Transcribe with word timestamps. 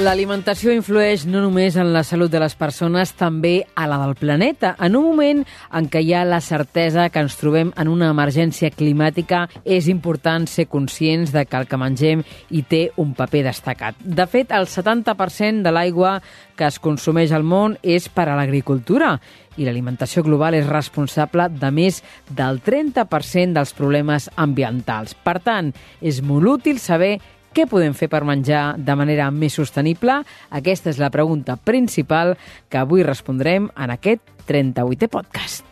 L'alimentació 0.00 0.72
influeix 0.72 1.26
no 1.28 1.42
només 1.44 1.74
en 1.76 1.90
la 1.92 2.00
salut 2.00 2.30
de 2.32 2.40
les 2.40 2.54
persones, 2.56 3.10
també 3.12 3.66
a 3.76 3.84
la 3.86 3.98
del 4.00 4.14
planeta. 4.16 4.70
En 4.80 4.94
un 4.96 5.04
moment 5.04 5.42
en 5.76 5.88
què 5.92 6.00
hi 6.00 6.14
ha 6.16 6.22
la 6.24 6.38
certesa 6.40 7.10
que 7.12 7.20
ens 7.20 7.36
trobem 7.36 7.74
en 7.76 7.90
una 7.92 8.08
emergència 8.08 8.70
climàtica, 8.72 9.42
és 9.68 9.90
important 9.92 10.46
ser 10.48 10.64
conscients 10.72 11.34
de 11.34 11.42
que 11.44 11.60
el 11.60 11.68
que 11.68 11.76
mengem 11.76 12.22
hi 12.48 12.62
té 12.70 12.80
un 12.96 13.12
paper 13.18 13.42
destacat. 13.50 14.00
De 14.00 14.24
fet, 14.32 14.54
el 14.56 14.64
70% 14.64 15.60
de 15.60 15.74
l'aigua 15.76 16.14
que 16.56 16.64
es 16.72 16.80
consumeix 16.80 17.36
al 17.36 17.44
món 17.44 17.76
és 17.82 18.08
per 18.08 18.30
a 18.30 18.38
l'agricultura 18.38 19.18
i 19.60 19.68
l'alimentació 19.68 20.24
global 20.24 20.56
és 20.56 20.72
responsable 20.72 21.50
de 21.52 21.68
més 21.68 22.00
del 22.32 22.64
30% 22.64 23.60
dels 23.60 23.76
problemes 23.76 24.30
ambientals. 24.40 25.12
Per 25.12 25.36
tant, 25.44 25.74
és 26.00 26.24
molt 26.24 26.48
útil 26.56 26.80
saber 26.80 27.18
què 27.52 27.66
podem 27.68 27.96
fer 27.96 28.08
per 28.12 28.22
menjar 28.28 28.62
de 28.78 28.96
manera 28.98 29.30
més 29.30 29.56
sostenible? 29.58 30.20
Aquesta 30.50 30.92
és 30.92 31.00
la 31.02 31.12
pregunta 31.14 31.56
principal 31.56 32.36
que 32.68 32.80
avui 32.80 33.04
respondrem 33.06 33.70
en 33.76 33.94
aquest 33.94 34.24
38è 34.48 35.10
podcast. 35.12 35.71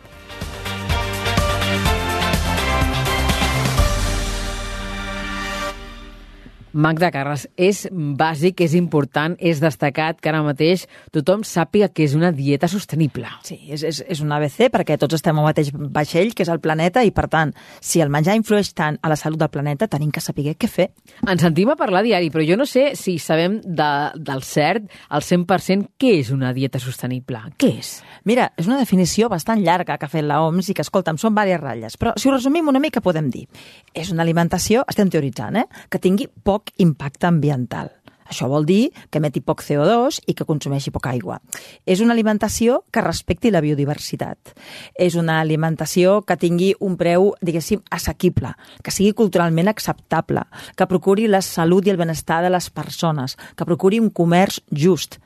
Magda 6.73 7.11
Carles, 7.11 7.47
és 7.59 7.83
bàsic, 7.91 8.61
és 8.65 8.75
important, 8.77 9.35
és 9.39 9.59
destacat 9.61 10.21
que 10.21 10.31
ara 10.31 10.41
mateix 10.45 10.85
tothom 11.13 11.43
sàpiga 11.47 11.89
que 11.91 12.05
és 12.05 12.15
una 12.15 12.31
dieta 12.35 12.69
sostenible. 12.71 13.29
Sí, 13.47 13.57
és, 13.67 13.83
és, 13.87 14.01
és 14.07 14.21
un 14.23 14.31
ABC 14.31 14.69
perquè 14.73 14.97
tots 15.01 15.17
estem 15.17 15.37
al 15.39 15.47
mateix 15.49 15.71
vaixell, 15.73 16.33
que 16.35 16.45
és 16.45 16.51
el 16.53 16.61
planeta, 16.63 17.03
i 17.03 17.11
per 17.15 17.27
tant, 17.31 17.53
si 17.83 18.01
el 18.03 18.11
menjar 18.13 18.37
influeix 18.39 18.71
tant 18.77 18.99
a 19.01 19.11
la 19.11 19.19
salut 19.19 19.41
del 19.41 19.51
planeta, 19.51 19.89
tenim 19.91 20.11
que 20.11 20.23
saber 20.23 20.55
què 20.55 20.69
fer. 20.71 20.87
Ens 21.27 21.43
sentim 21.43 21.71
a 21.73 21.77
parlar 21.79 22.03
diari, 22.05 22.31
però 22.31 22.45
jo 22.47 22.57
no 22.59 22.67
sé 22.69 22.91
si 22.99 23.17
sabem 23.19 23.59
de, 23.65 23.91
del 24.15 24.45
cert 24.47 24.87
al 25.09 25.25
100% 25.27 25.95
què 25.99 26.15
és 26.21 26.31
una 26.31 26.53
dieta 26.55 26.79
sostenible. 26.79 27.43
Què 27.59 27.73
és? 27.81 27.93
Mira, 28.27 28.51
és 28.59 28.69
una 28.69 28.79
definició 28.79 29.29
bastant 29.31 29.61
llarga 29.63 29.97
que 29.97 30.07
ha 30.07 30.11
fet 30.11 30.25
l'OMS 30.27 30.71
i 30.71 30.77
que, 30.77 30.85
escolta'm, 30.85 31.19
són 31.21 31.33
diverses 31.35 31.61
ratlles, 31.61 31.97
però 31.97 32.13
si 32.17 32.29
ho 32.29 32.35
resumim 32.35 32.69
una 32.69 32.79
mica 32.79 33.01
podem 33.01 33.29
dir 33.33 33.47
és 33.93 34.11
una 34.13 34.23
alimentació, 34.23 34.85
estem 34.89 35.09
teoritzant, 35.11 35.57
eh, 35.57 35.65
que 35.89 35.99
tingui 35.99 36.27
poc 36.45 36.60
poc 36.61 36.71
impacte 36.77 37.27
ambiental. 37.27 37.89
Això 38.31 38.47
vol 38.47 38.63
dir 38.63 38.93
que 39.11 39.19
emeti 39.19 39.41
poc 39.43 39.59
CO2 39.59 40.21
i 40.31 40.33
que 40.33 40.45
consumeixi 40.47 40.91
poca 40.91 41.09
aigua. 41.11 41.41
És 41.85 41.99
una 41.99 42.13
alimentació 42.13 42.85
que 42.89 43.03
respecti 43.03 43.51
la 43.51 43.59
biodiversitat. 43.59 44.53
És 44.95 45.17
una 45.19 45.41
alimentació 45.41 46.21
que 46.23 46.37
tingui 46.39 46.69
un 46.79 46.95
preu, 46.95 47.33
diguéssim, 47.41 47.81
assequible, 47.91 48.53
que 48.81 48.91
sigui 48.91 49.11
culturalment 49.11 49.67
acceptable, 49.67 50.45
que 50.77 50.87
procuri 50.87 51.27
la 51.27 51.41
salut 51.41 51.87
i 51.87 51.91
el 51.91 51.99
benestar 51.99 52.39
de 52.41 52.53
les 52.53 52.69
persones, 52.69 53.35
que 53.57 53.67
procuri 53.67 53.99
un 53.99 54.09
comerç 54.09 54.61
just, 54.71 55.19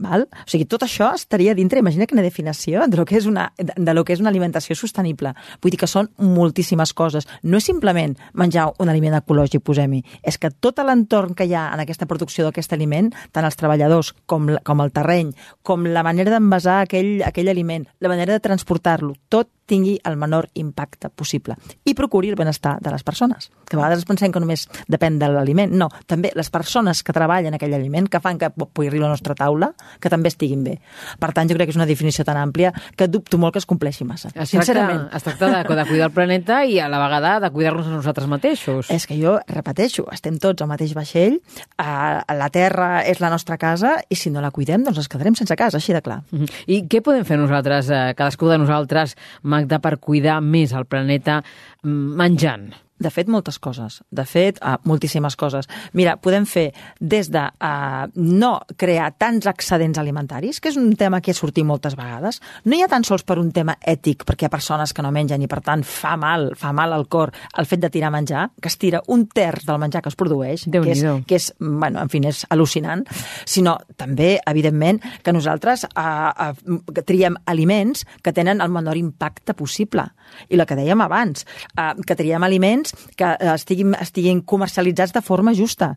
Val? 0.00 0.26
O 0.32 0.48
sigui, 0.48 0.66
tot 0.68 0.84
això 0.86 1.10
estaria 1.16 1.54
dintre, 1.54 1.82
imagina 1.82 2.08
quina 2.08 2.24
definició 2.24 2.86
de 2.88 2.98
lo, 2.98 3.04
que 3.06 3.18
és 3.18 3.28
una, 3.28 3.50
de 3.58 3.94
lo 3.94 4.04
que 4.04 4.14
és 4.16 4.22
una 4.22 4.32
alimentació 4.32 4.76
sostenible. 4.78 5.34
Vull 5.60 5.74
dir 5.74 5.80
que 5.82 5.90
són 5.90 6.10
moltíssimes 6.16 6.94
coses. 6.96 7.28
No 7.42 7.60
és 7.60 7.68
simplement 7.68 8.16
menjar 8.32 8.70
un 8.80 8.88
aliment 8.88 9.18
ecològic, 9.20 9.62
posem-hi. 9.66 10.02
És 10.24 10.40
que 10.40 10.50
tot 10.50 10.80
l'entorn 10.80 11.36
que 11.36 11.44
hi 11.44 11.54
ha 11.54 11.68
en 11.74 11.84
aquesta 11.84 12.08
producció 12.08 12.46
d'aquest 12.46 12.72
aliment, 12.72 13.12
tant 13.32 13.44
els 13.44 13.58
treballadors 13.60 14.14
com, 14.26 14.48
com 14.64 14.84
el 14.84 14.92
terreny, 14.96 15.34
com 15.62 15.84
la 15.86 16.04
manera 16.06 16.32
d'envasar 16.32 16.80
aquell, 16.86 17.20
aquell 17.26 17.52
aliment, 17.52 17.86
la 18.00 18.12
manera 18.12 18.32
de 18.32 18.44
transportar-lo, 18.44 19.14
tot 19.28 19.52
tingui 19.70 19.96
el 20.04 20.18
menor 20.18 20.48
impacte 20.58 21.10
possible 21.14 21.56
i 21.86 21.94
procuri 21.94 22.32
el 22.32 22.38
benestar 22.38 22.78
de 22.82 22.90
les 22.92 23.04
persones. 23.06 23.50
Que 23.68 23.78
a 23.78 23.80
vegades 23.80 24.04
pensem 24.08 24.32
que 24.34 24.42
només 24.42 24.66
depèn 24.90 25.18
de 25.20 25.28
l'aliment. 25.30 25.70
No, 25.70 25.88
també 26.10 26.32
les 26.34 26.50
persones 26.50 27.04
que 27.06 27.14
treballen 27.14 27.54
aquell 27.54 27.74
aliment, 27.76 28.08
que 28.10 28.20
fan 28.22 28.38
que 28.40 28.50
pugui 28.50 28.90
arribar 28.90 29.06
a 29.06 29.10
la 29.10 29.16
nostra 29.16 29.36
taula, 29.38 29.72
que 30.00 30.10
també 30.12 30.32
estiguin 30.32 30.64
bé. 30.66 30.76
Per 31.20 31.30
tant, 31.36 31.48
jo 31.48 31.56
crec 31.56 31.70
que 31.70 31.76
és 31.76 31.78
una 31.78 31.88
definició 31.88 32.26
tan 32.26 32.40
àmplia 32.40 32.72
que 32.96 33.08
dubto 33.08 33.38
molt 33.38 33.54
que 33.54 33.62
es 33.62 33.68
compleixi 33.68 34.04
massa. 34.04 34.32
Es 34.34 34.50
sincerament. 34.50 35.06
Tracta, 35.06 35.16
es 35.16 35.26
tracta 35.28 35.50
de, 35.52 35.76
de 35.80 35.86
cuidar 35.88 36.08
el 36.10 36.14
planeta 36.16 36.60
i 36.66 36.78
a 36.82 36.88
la 36.90 37.00
vegada 37.02 37.36
de 37.40 37.50
cuidar-nos 37.54 37.86
a 37.86 37.94
nosaltres 37.94 38.28
mateixos. 38.30 38.90
És 38.90 39.06
que 39.06 39.18
jo 39.20 39.36
repeteixo, 39.48 40.06
estem 40.14 40.38
tots 40.42 40.64
al 40.64 40.70
mateix 40.70 40.94
vaixell, 40.96 41.38
a, 41.78 42.24
la 42.36 42.50
Terra 42.52 43.04
és 43.06 43.22
la 43.22 43.30
nostra 43.32 43.58
casa 43.60 43.96
i 44.08 44.18
si 44.18 44.32
no 44.32 44.42
la 44.42 44.52
cuidem, 44.54 44.84
doncs 44.86 45.02
ens 45.04 45.10
quedarem 45.10 45.36
sense 45.38 45.56
casa, 45.58 45.78
així 45.78 45.94
de 45.96 46.02
clar. 46.02 46.22
Mhm. 46.30 46.44
-huh. 46.44 46.64
I 46.66 46.82
què 46.90 47.02
podem 47.02 47.24
fer 47.24 47.38
nosaltres, 47.38 47.90
eh, 47.90 48.14
cadascú 48.16 48.48
de 48.48 48.58
nosaltres, 48.58 49.16
Magda, 49.60 49.80
per 49.82 49.98
cuidar 50.00 50.40
més 50.40 50.72
el 50.76 50.88
planeta 50.88 51.40
menjant? 51.84 52.70
De 53.00 53.08
fet, 53.08 53.30
moltes 53.32 53.56
coses. 53.58 54.02
De 54.12 54.26
fet, 54.28 54.58
uh, 54.60 54.76
moltíssimes 54.84 55.36
coses. 55.40 55.68
Mira, 55.96 56.18
podem 56.20 56.44
fer 56.44 56.66
des 57.00 57.30
de 57.32 57.40
uh, 57.40 58.04
no 58.20 58.50
crear 58.76 59.08
tants 59.16 59.48
excedents 59.48 59.96
alimentaris, 59.98 60.60
que 60.60 60.68
és 60.68 60.76
un 60.76 60.92
tema 61.00 61.22
que 61.24 61.32
ha 61.32 61.38
sortit 61.38 61.64
moltes 61.64 61.96
vegades. 61.96 62.42
No 62.68 62.76
hi 62.76 62.82
ha 62.84 62.90
tan 62.92 63.06
sols 63.08 63.24
per 63.24 63.38
un 63.40 63.48
tema 63.56 63.78
ètic, 63.80 64.26
perquè 64.28 64.44
hi 64.44 64.50
ha 64.50 64.52
persones 64.52 64.92
que 64.92 65.04
no 65.04 65.12
mengen 65.16 65.40
i, 65.40 65.48
per 65.48 65.62
tant, 65.64 65.84
fa 65.86 66.12
mal, 66.20 66.50
fa 66.60 66.74
mal 66.76 66.92
al 66.92 67.06
cor 67.08 67.32
el 67.58 67.68
fet 67.70 67.80
de 67.80 67.90
tirar 67.90 68.12
menjar, 68.12 68.50
que 68.60 68.68
es 68.68 68.76
tira 68.76 69.00
un 69.08 69.24
terç 69.32 69.64
del 69.64 69.80
menjar 69.80 70.04
que 70.04 70.12
es 70.12 70.18
produeix, 70.20 70.66
que 70.68 70.84
és, 70.92 71.02
que 71.26 71.40
és, 71.40 71.48
bueno, 71.58 72.02
en 72.04 72.12
fi, 72.12 72.20
és 72.28 72.44
al·lucinant, 72.52 73.06
sinó 73.48 73.78
també, 73.96 74.34
evidentment, 74.50 75.00
que 75.24 75.32
nosaltres 75.32 75.86
uh, 75.88 76.52
uh, 76.52 77.00
triem 77.08 77.40
aliments 77.48 78.04
que 78.20 78.34
tenen 78.36 78.60
el 78.60 78.72
menor 78.72 79.00
impacte 79.00 79.56
possible. 79.56 80.04
I 80.52 80.60
la 80.60 80.66
que 80.68 80.76
dèiem 80.78 81.00
abans, 81.00 81.46
uh, 81.74 81.94
que 82.06 82.18
triem 82.18 82.44
aliments 82.44 82.89
que 83.16 83.34
estiguin, 83.54 83.94
estiguin 84.00 84.42
comercialitzats 84.42 85.14
de 85.16 85.22
forma 85.22 85.54
justa, 85.56 85.94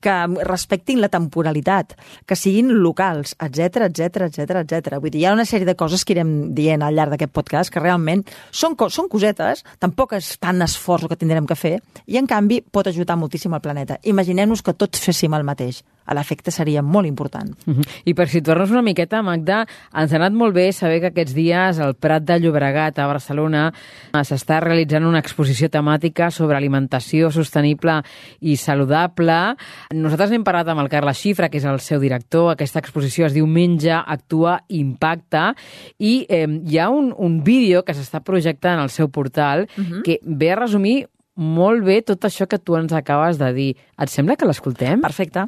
que 0.00 0.14
respectin 0.46 1.00
la 1.00 1.10
temporalitat, 1.10 1.94
que 2.26 2.36
siguin 2.38 2.70
locals, 2.82 3.34
etc 3.42 3.88
etc 3.88 4.28
etc 4.28 4.62
etc. 4.62 4.98
Vull 5.02 5.10
dir, 5.10 5.22
hi 5.22 5.26
ha 5.26 5.34
una 5.34 5.46
sèrie 5.48 5.66
de 5.66 5.76
coses 5.78 6.04
que 6.04 6.14
irem 6.14 6.54
dient 6.54 6.84
al 6.86 6.94
llarg 6.94 7.14
d'aquest 7.14 7.34
podcast 7.34 7.74
que 7.74 7.82
realment 7.82 8.24
són, 8.50 8.76
són 8.90 9.10
cosetes, 9.10 9.64
tampoc 9.82 10.14
és 10.18 10.36
tant 10.38 10.62
esforç 10.62 11.08
que 11.10 11.18
tindrem 11.18 11.46
que 11.46 11.58
fer, 11.58 11.78
i 12.06 12.18
en 12.20 12.30
canvi 12.30 12.62
pot 12.62 12.86
ajudar 12.86 13.18
moltíssim 13.18 13.54
al 13.54 13.64
planeta. 13.64 13.98
Imaginem-nos 14.04 14.62
que 14.62 14.76
tots 14.78 15.02
féssim 15.02 15.34
el 15.34 15.46
mateix 15.46 15.82
l'efecte 16.14 16.50
seria 16.50 16.82
molt 16.82 17.06
important. 17.06 17.50
Uh 17.66 17.74
-huh. 17.74 17.84
I 18.04 18.14
per 18.14 18.28
situar-nos 18.28 18.70
una 18.70 18.82
miqueta, 18.82 19.22
Magda, 19.22 19.66
ens 19.94 20.12
ha 20.12 20.16
anat 20.16 20.32
molt 20.32 20.54
bé 20.54 20.72
saber 20.72 21.00
que 21.00 21.06
aquests 21.08 21.34
dies 21.34 21.78
al 21.78 21.94
Prat 21.94 22.22
de 22.22 22.38
Llobregat, 22.38 22.98
a 22.98 23.06
Barcelona, 23.06 23.72
s'està 24.12 24.60
realitzant 24.60 25.04
una 25.04 25.18
exposició 25.18 25.68
temàtica 25.68 26.30
sobre 26.30 26.56
alimentació 26.56 27.30
sostenible 27.30 28.02
i 28.40 28.56
saludable. 28.56 29.56
Nosaltres 29.94 30.32
hem 30.32 30.44
parlat 30.44 30.68
amb 30.68 30.80
el 30.80 30.88
Carles 30.88 31.18
Xifra, 31.18 31.48
que 31.48 31.58
és 31.58 31.64
el 31.64 31.80
seu 31.80 32.00
director. 32.00 32.52
Aquesta 32.52 32.78
exposició 32.78 33.26
es 33.26 33.32
diu 33.32 33.46
Menja, 33.46 34.04
Actua, 34.06 34.60
Impacta, 34.68 35.54
i 35.98 36.26
eh, 36.28 36.46
hi 36.46 36.78
ha 36.78 36.88
un, 36.88 37.14
un 37.16 37.42
vídeo 37.44 37.84
que 37.84 37.94
s'està 37.94 38.20
projectant 38.20 38.80
al 38.80 38.90
seu 38.90 39.08
portal 39.08 39.68
uh 39.76 39.84
-huh. 39.84 40.02
que 40.02 40.20
ve 40.22 40.52
a 40.52 40.56
resumir 40.56 41.06
molt 41.38 41.84
bé 41.86 42.02
tot 42.02 42.24
això 42.26 42.48
que 42.50 42.58
tu 42.58 42.76
ens 42.76 42.92
acabes 42.92 43.38
de 43.38 43.52
dir. 43.54 43.76
Et 43.98 44.08
sembla 44.10 44.36
que 44.36 44.46
l'escoltem? 44.46 45.00
Perfecte. 45.00 45.46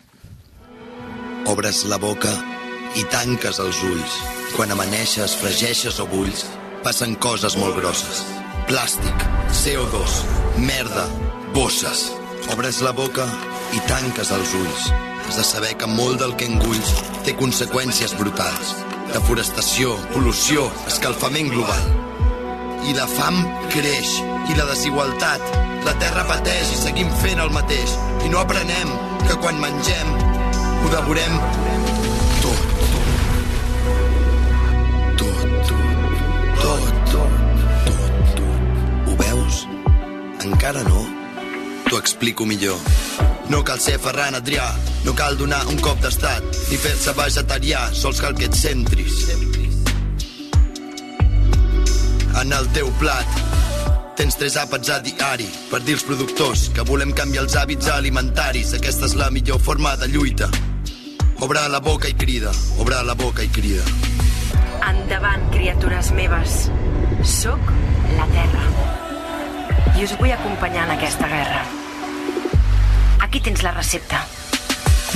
Obres 1.48 1.84
la 1.88 1.96
boca 1.96 2.30
i 2.98 3.04
tanques 3.08 3.58
els 3.62 3.78
ulls. 3.86 4.16
Quan 4.56 4.70
amaneixes, 4.74 5.34
fregeixes 5.40 5.96
o 6.02 6.06
bulls, 6.10 6.44
passen 6.84 7.14
coses 7.16 7.56
molt 7.56 7.78
grosses. 7.78 8.20
Plàstic, 8.68 9.24
CO2, 9.62 10.18
merda, 10.60 11.06
bosses. 11.54 12.10
Obres 12.52 12.82
la 12.84 12.92
boca 12.92 13.24
i 13.72 13.80
tanques 13.88 14.32
els 14.36 14.54
ulls. 14.58 14.90
Has 15.26 15.40
de 15.40 15.46
saber 15.46 15.74
que 15.80 15.88
molt 15.88 16.20
del 16.20 16.36
que 16.36 16.48
engulls 16.50 16.92
té 17.24 17.34
conseqüències 17.38 18.14
brutals. 18.20 18.74
Deforestació, 19.14 19.96
pol·lució, 20.12 20.68
escalfament 20.90 21.50
global. 21.54 21.88
I 22.84 22.96
la 22.96 23.08
fam 23.08 23.40
creix, 23.72 24.18
i 24.50 24.58
la 24.58 24.68
desigualtat. 24.70 25.44
La 25.86 25.96
terra 26.02 26.26
pateix 26.28 26.74
i 26.74 26.82
seguim 26.84 27.12
fent 27.24 27.40
el 27.40 27.54
mateix. 27.54 27.96
I 28.26 28.32
no 28.32 28.44
aprenem 28.44 28.92
que 29.24 29.38
quan 29.40 29.60
mengem 29.62 30.29
ho 30.82 30.88
devorem 30.88 31.34
tot. 32.42 32.60
Tot, 35.20 35.40
tot, 35.68 36.12
tot, 36.60 36.84
tot, 37.10 38.34
tot. 38.36 38.42
Ho 39.06 39.16
veus? 39.20 39.66
Encara 40.44 40.84
no? 40.88 41.04
T'ho 41.88 41.98
explico 41.98 42.46
millor. 42.46 42.78
No 43.50 43.64
cal 43.66 43.80
ser 43.82 43.98
Ferran 43.98 44.38
Adrià, 44.38 44.68
no 45.04 45.14
cal 45.18 45.36
donar 45.36 45.64
un 45.72 45.80
cop 45.82 45.98
d'estat, 46.04 46.44
ni 46.70 46.78
fer-se 46.78 47.14
vegetarià, 47.18 47.88
sols 47.92 48.22
cal 48.22 48.36
que 48.38 48.46
et 48.46 48.54
centris. 48.54 49.24
En 52.40 52.54
el 52.56 52.70
teu 52.72 52.88
plat 53.00 53.40
Tens 54.20 54.36
tres 54.36 54.52
àpats 54.60 54.90
a 54.92 54.98
diari 55.00 55.46
per 55.70 55.78
dir 55.80 55.94
als 55.96 56.04
productors 56.04 56.66
que 56.76 56.84
volem 56.84 57.14
canviar 57.16 57.46
els 57.46 57.56
hàbits 57.56 57.88
alimentaris. 57.94 58.74
Aquesta 58.76 59.08
és 59.08 59.16
la 59.16 59.30
millor 59.32 59.62
forma 59.64 59.94
de 59.96 60.10
lluita 60.12 60.50
Obre 61.40 61.60
la 61.72 61.80
boca 61.80 62.06
i 62.06 62.12
crida, 62.12 62.50
obre 62.76 62.98
la 63.02 63.14
boca 63.14 63.40
i 63.40 63.48
crida. 63.48 63.80
Endavant, 64.84 65.46
criatures 65.54 66.10
meves. 66.12 66.66
Soc 67.24 67.70
la 68.18 68.26
Terra. 68.28 68.66
I 69.96 70.04
us 70.04 70.12
vull 70.20 70.34
acompanyar 70.36 70.84
en 70.84 70.92
aquesta 70.98 71.30
guerra. 71.32 71.62
Aquí 73.24 73.40
tens 73.40 73.64
la 73.64 73.72
recepta. 73.72 74.20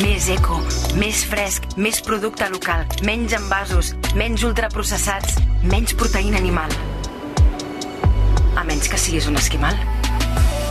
Més 0.01 0.31
eco, 0.33 0.63
més 0.97 1.27
fresc, 1.29 1.77
més 1.77 2.01
producte 2.01 2.49
local, 2.49 2.89
menys 3.05 3.37
envasos, 3.37 3.93
menys 4.17 4.49
ultraprocessats, 4.49 5.37
menys 5.61 5.93
proteïna 5.93 6.41
animal. 6.41 6.73
A 8.57 8.65
menys 8.65 8.89
que 8.89 8.97
siguis 8.97 9.29
un 9.29 9.37
esquimal. 9.37 9.77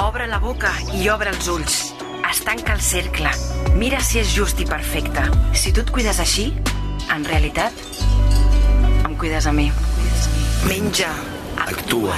Obre 0.02 0.26
la 0.26 0.42
boca 0.42 0.74
i 0.98 1.06
obre 1.14 1.30
els 1.30 1.54
ulls. 1.54 1.93
Es 2.34 2.42
tanca 2.42 2.74
el 2.74 2.82
cercle. 2.82 3.30
Mira 3.78 4.00
si 4.02 4.18
és 4.18 4.32
just 4.34 4.58
i 4.58 4.66
perfecte. 4.66 5.22
Si 5.54 5.70
tu 5.70 5.84
et 5.84 5.92
cuides 5.94 6.18
així, 6.18 6.48
en 7.14 7.26
realitat, 7.30 7.78
em 9.06 9.14
cuides 9.22 9.46
a 9.46 9.54
mi. 9.54 9.68
Menja, 10.66 11.12
Actua, 11.62 12.18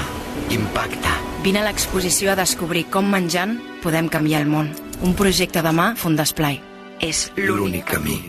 impacta. 0.55 1.17
Vine 1.43 1.59
a 1.59 1.65
l'exposició 1.67 2.31
a 2.31 2.37
descobrir 2.39 2.85
com 2.93 3.11
menjant 3.11 3.57
podem 3.83 4.07
canviar 4.07 4.39
el 4.45 4.47
món. 4.47 4.71
Un 5.03 5.19
projecte 5.19 5.59
demà 5.65 5.91
Fundesplai. 5.99 6.61
És 7.03 7.27
l'únic 7.35 7.83
camí. 7.91 8.21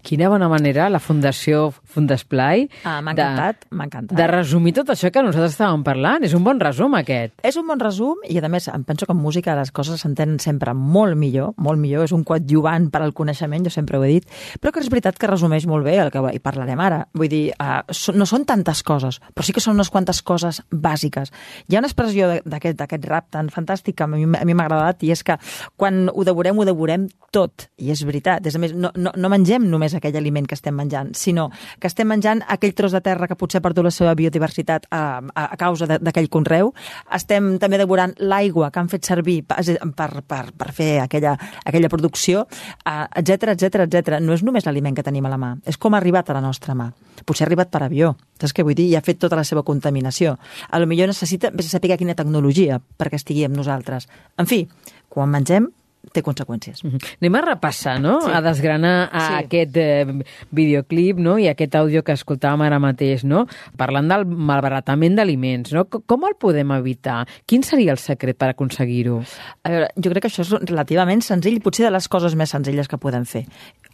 Quina 0.00 0.32
bona 0.32 0.48
manera, 0.48 0.88
la 0.88 0.98
Fundació 0.98 1.74
Fundesplai... 1.92 2.66
Ah, 2.84 3.00
m'ha 3.04 3.14
de- 3.14 3.22
encantat, 3.22 3.66
m'ha 3.70 3.86
encantat. 3.88 4.16
De 4.18 4.26
resumir 4.30 4.72
tot 4.78 4.90
això 4.94 5.10
que 5.12 5.22
nosaltres 5.24 5.54
estàvem 5.56 5.84
parlant. 5.86 6.24
És 6.26 6.34
un 6.36 6.44
bon 6.46 6.60
resum, 6.60 6.94
aquest. 6.98 7.34
És 7.46 7.58
un 7.60 7.66
bon 7.68 7.80
resum 7.82 8.22
i, 8.28 8.38
a 8.40 8.50
més, 8.52 8.68
em 8.72 8.84
penso 8.88 9.06
que 9.08 9.14
en 9.14 9.20
música 9.20 9.54
les 9.58 9.72
coses 9.74 10.00
s'entenen 10.02 10.38
sempre 10.42 10.74
molt 10.74 11.16
millor, 11.18 11.52
molt 11.56 11.80
millor, 11.80 12.06
és 12.08 12.14
un 12.16 12.24
coadjuvant 12.28 12.88
per 12.92 13.02
al 13.04 13.12
coneixement, 13.16 13.64
jo 13.66 13.72
sempre 13.74 13.98
ho 13.98 14.04
he 14.06 14.12
dit, 14.16 14.28
però 14.60 14.72
que 14.72 14.80
és 14.82 14.90
veritat 14.92 15.18
que 15.20 15.30
resumeix 15.30 15.66
molt 15.70 15.84
bé 15.86 15.98
el 16.02 16.10
que 16.14 16.22
hi 16.32 16.40
parlarem 16.42 16.80
ara. 16.80 17.02
Vull 17.14 17.30
dir, 17.32 17.42
uh, 17.60 17.82
no 18.16 18.26
són 18.28 18.46
tantes 18.48 18.82
coses, 18.86 19.20
però 19.34 19.46
sí 19.46 19.52
que 19.54 19.62
són 19.62 19.76
unes 19.78 19.90
quantes 19.92 20.22
coses 20.22 20.62
bàsiques. 20.72 21.32
Hi 21.68 21.76
ha 21.76 21.82
una 21.82 21.90
expressió 21.90 22.30
d'aquest 22.44 23.08
rap 23.08 23.28
tan 23.34 23.50
fantàstic 23.52 23.96
que 23.98 24.06
a 24.06 24.10
mi 24.10 24.26
m'ha 24.26 24.64
agradat 24.66 25.02
i 25.04 25.12
és 25.12 25.22
que 25.26 25.36
quan 25.76 26.08
ho 26.12 26.24
devorem, 26.24 26.58
ho 26.58 26.66
devorem 26.68 27.08
tot. 27.32 27.68
I 27.80 27.90
és 27.94 28.02
veritat. 28.04 28.44
És 28.46 28.56
a 28.56 28.60
més, 28.62 28.74
no, 28.76 28.90
no, 28.96 29.12
no 29.16 29.30
mengem 29.32 29.64
només 29.70 29.94
aquell 29.96 30.16
aliment 30.20 30.46
que 30.48 30.56
estem 30.58 30.74
menjant, 30.76 31.12
sinó 31.16 31.48
que 31.82 31.90
estem 31.90 32.06
menjant 32.06 32.44
aquell 32.46 32.76
tros 32.78 32.94
de 32.94 33.00
terra 33.02 33.26
que 33.26 33.34
potser 33.38 33.58
ha 33.58 33.64
perdut 33.64 33.88
la 33.88 33.90
seva 33.90 34.14
biodiversitat 34.14 34.86
a, 34.94 35.02
a, 35.18 35.46
a 35.50 35.58
causa 35.58 35.88
d'aquell 35.90 36.28
conreu. 36.30 36.70
Estem 37.10 37.56
també 37.62 37.80
devorant 37.80 38.14
l'aigua 38.22 38.70
que 38.70 38.78
han 38.78 38.90
fet 38.92 39.08
servir 39.10 39.40
per, 39.48 39.58
per, 39.98 40.10
per, 40.22 40.42
per 40.54 40.70
fer 40.76 40.92
aquella, 41.02 41.34
aquella 41.66 41.90
producció, 41.90 42.46
etc 42.86 43.56
etc 43.56 43.82
etc. 43.88 44.20
No 44.22 44.36
és 44.36 44.46
només 44.46 44.68
l'aliment 44.68 44.94
que 44.94 45.06
tenim 45.06 45.26
a 45.26 45.34
la 45.34 45.40
mà, 45.42 45.56
és 45.66 45.80
com 45.80 45.94
ha 45.94 46.00
arribat 46.00 46.30
a 46.30 46.38
la 46.38 46.44
nostra 46.44 46.78
mà. 46.78 46.92
Potser 47.26 47.44
ha 47.44 47.50
arribat 47.50 47.74
per 47.74 47.82
avió, 47.82 48.14
saps 48.38 48.54
què 48.54 48.64
vull 48.66 48.78
dir? 48.78 48.88
I 48.92 48.96
ha 48.96 49.04
fet 49.04 49.18
tota 49.18 49.38
la 49.38 49.44
seva 49.44 49.66
contaminació. 49.66 50.38
A 50.70 50.78
lo 50.78 50.86
millor 50.86 51.10
necessita 51.10 51.50
saber 51.66 51.98
quina 51.98 52.14
tecnologia 52.14 52.78
perquè 52.78 53.18
estigui 53.18 53.44
amb 53.46 53.58
nosaltres. 53.58 54.08
En 54.38 54.46
fi, 54.46 54.64
quan 55.10 55.30
mengem, 55.30 55.68
té 56.12 56.22
conseqüències. 56.22 56.82
Mhm. 56.84 56.98
Anem 57.20 57.34
a 57.36 57.40
repassar, 57.42 58.00
no? 58.00 58.20
Sí. 58.22 58.30
A 58.34 58.40
desgranar 58.42 59.08
a 59.12 59.20
Sí. 59.28 59.34
aquest 59.44 59.76
eh, 59.76 60.06
videoclip 60.50 61.18
no? 61.18 61.38
i 61.38 61.46
aquest 61.48 61.74
àudio 61.78 62.02
que 62.02 62.12
escoltàvem 62.12 62.62
ara 62.66 62.78
mateix, 62.82 63.24
no? 63.24 63.46
Parlant 63.78 64.08
del 64.10 64.24
malbaratament 64.26 65.14
d'aliments, 65.16 65.72
no? 65.72 65.84
C- 65.90 66.00
Com 66.06 66.24
el 66.28 66.34
podem 66.38 66.72
evitar? 66.72 67.26
Quin 67.46 67.62
seria 67.62 67.92
el 67.92 67.98
secret 67.98 68.36
per 68.36 68.50
aconseguir-ho? 68.50 69.22
A 69.62 69.70
veure, 69.70 69.88
jo 69.96 70.10
crec 70.10 70.22
que 70.24 70.28
això 70.28 70.42
és 70.42 70.50
relativament 70.68 71.22
senzill, 71.22 71.60
potser 71.62 71.86
de 71.86 71.90
les 71.94 72.08
coses 72.08 72.34
més 72.34 72.50
senzilles 72.50 72.88
que 72.88 72.98
podem 72.98 73.24
fer. 73.24 73.46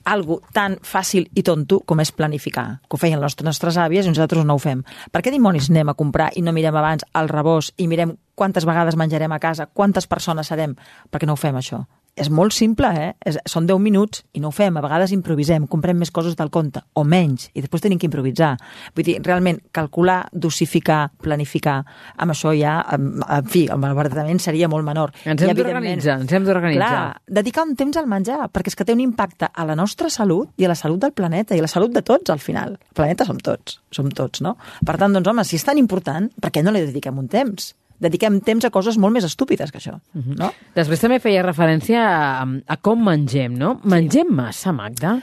Algo 0.04 0.40
tan 0.54 0.78
fàcil 0.80 1.28
i 1.34 1.42
tonto 1.42 1.80
com 1.84 2.00
és 2.00 2.10
planificar, 2.12 2.80
que 2.88 2.96
ho 2.96 2.98
feien 2.98 3.20
les 3.20 3.36
nostres 3.44 3.76
àvies 3.76 4.06
i 4.06 4.08
nosaltres 4.08 4.44
no 4.46 4.54
ho 4.54 4.58
fem. 4.62 4.82
Per 5.12 5.20
què 5.22 5.30
dimonis 5.30 5.68
anem 5.70 5.90
a 5.90 5.94
comprar 5.94 6.30
i 6.36 6.42
no 6.42 6.52
mirem 6.52 6.74
abans 6.76 7.04
el 7.14 7.28
rebost 7.28 7.74
i 7.76 7.86
mirem 7.86 8.16
quantes 8.34 8.64
vegades 8.64 8.96
menjarem 8.96 9.32
a 9.32 9.38
casa, 9.38 9.66
quantes 9.66 10.06
persones 10.06 10.46
serem? 10.46 10.76
Per 11.10 11.20
què 11.20 11.26
no 11.26 11.34
ho 11.34 11.36
fem, 11.36 11.54
això? 11.56 11.84
És 12.18 12.30
molt 12.34 12.54
simple, 12.56 12.90
eh? 12.98 13.10
És, 13.26 13.38
són 13.48 13.66
10 13.68 13.78
minuts 13.82 14.24
i 14.34 14.42
no 14.42 14.50
ho 14.50 14.54
fem. 14.54 14.76
A 14.76 14.82
vegades 14.84 15.12
improvisem, 15.14 15.68
comprem 15.70 15.98
més 16.00 16.10
coses 16.14 16.34
del 16.38 16.50
compte, 16.54 16.82
o 16.98 17.04
menys, 17.06 17.48
i 17.54 17.62
després 17.62 17.84
tenim 17.84 18.00
que 18.00 18.08
improvisar. 18.08 18.54
Vull 18.96 19.06
dir, 19.06 19.16
realment, 19.24 19.60
calcular, 19.74 20.18
dosificar, 20.32 21.00
planificar, 21.22 21.78
amb 22.18 22.34
això 22.34 22.52
ja, 22.58 22.78
en, 22.94 23.22
en 23.22 23.48
fi, 23.50 23.66
el 23.70 23.80
malbaratament 23.82 24.42
seria 24.42 24.70
molt 24.70 24.86
menor. 24.86 25.14
Ens 25.24 25.44
hem 25.46 25.54
d'organitzar, 25.56 26.18
ens 26.24 26.34
hem 26.34 26.46
d'organitzar. 26.48 26.92
Clar, 26.92 27.34
dedicar 27.40 27.66
un 27.68 27.74
temps 27.78 28.00
al 28.00 28.10
menjar, 28.10 28.40
perquè 28.52 28.72
és 28.72 28.78
que 28.78 28.86
té 28.88 28.96
un 28.96 29.04
impacte 29.04 29.50
a 29.52 29.66
la 29.68 29.78
nostra 29.78 30.10
salut 30.12 30.50
i 30.58 30.66
a 30.66 30.72
la 30.72 30.78
salut 30.78 31.02
del 31.04 31.14
planeta, 31.16 31.54
i 31.54 31.62
a 31.62 31.66
la 31.66 31.70
salut 31.70 31.94
de 31.94 32.02
tots, 32.02 32.34
al 32.34 32.42
final. 32.42 32.78
El 32.90 32.98
planeta 32.98 33.26
som 33.28 33.38
tots, 33.38 33.78
som 33.94 34.10
tots, 34.10 34.42
no? 34.44 34.56
Per 34.84 34.98
tant, 34.98 35.14
doncs, 35.14 35.30
home, 35.30 35.46
si 35.46 35.58
és 35.58 35.66
tan 35.66 35.78
important, 35.78 36.30
per 36.42 36.52
què 36.54 36.64
no 36.64 36.74
li 36.74 36.86
dediquem 36.88 37.18
un 37.18 37.30
temps? 37.30 37.72
Dediquem 37.98 38.38
temps 38.46 38.64
a 38.64 38.70
coses 38.70 38.96
molt 39.00 39.16
més 39.16 39.24
estúpides 39.26 39.72
que 39.74 39.80
això, 39.80 39.96
no? 40.14 40.52
Després 40.76 41.00
també 41.02 41.18
feia 41.22 41.42
referència 41.42 42.02
a, 42.06 42.46
a 42.46 42.76
com 42.78 43.00
mengem, 43.08 43.56
no? 43.58 43.76
Mengem 43.90 44.30
massa, 44.30 44.70
Magda? 44.76 45.16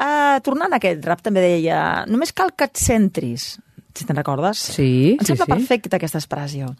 Uh, 0.00 0.38
tornant 0.42 0.72
a 0.72 0.78
aquest 0.80 1.04
rap, 1.06 1.20
també 1.22 1.42
deia 1.44 1.80
només 2.08 2.32
cal 2.32 2.50
que 2.56 2.66
et 2.70 2.78
centris, 2.80 3.50
si 3.94 4.06
te'n 4.08 4.16
recordes? 4.16 4.62
Sí, 4.78 5.16
Em 5.18 5.22
sí, 5.22 5.32
sembla 5.34 5.44
sí. 5.46 5.52
perfecta 5.52 5.98
aquesta 6.00 6.18
expressió. 6.22 6.70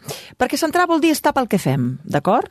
Perquè 0.41 0.57
centrar 0.59 0.87
vol 0.89 1.03
dir 1.03 1.11
estar 1.13 1.31
pel 1.35 1.47
que 1.51 1.59
fem, 1.61 1.93
d'acord? 2.03 2.49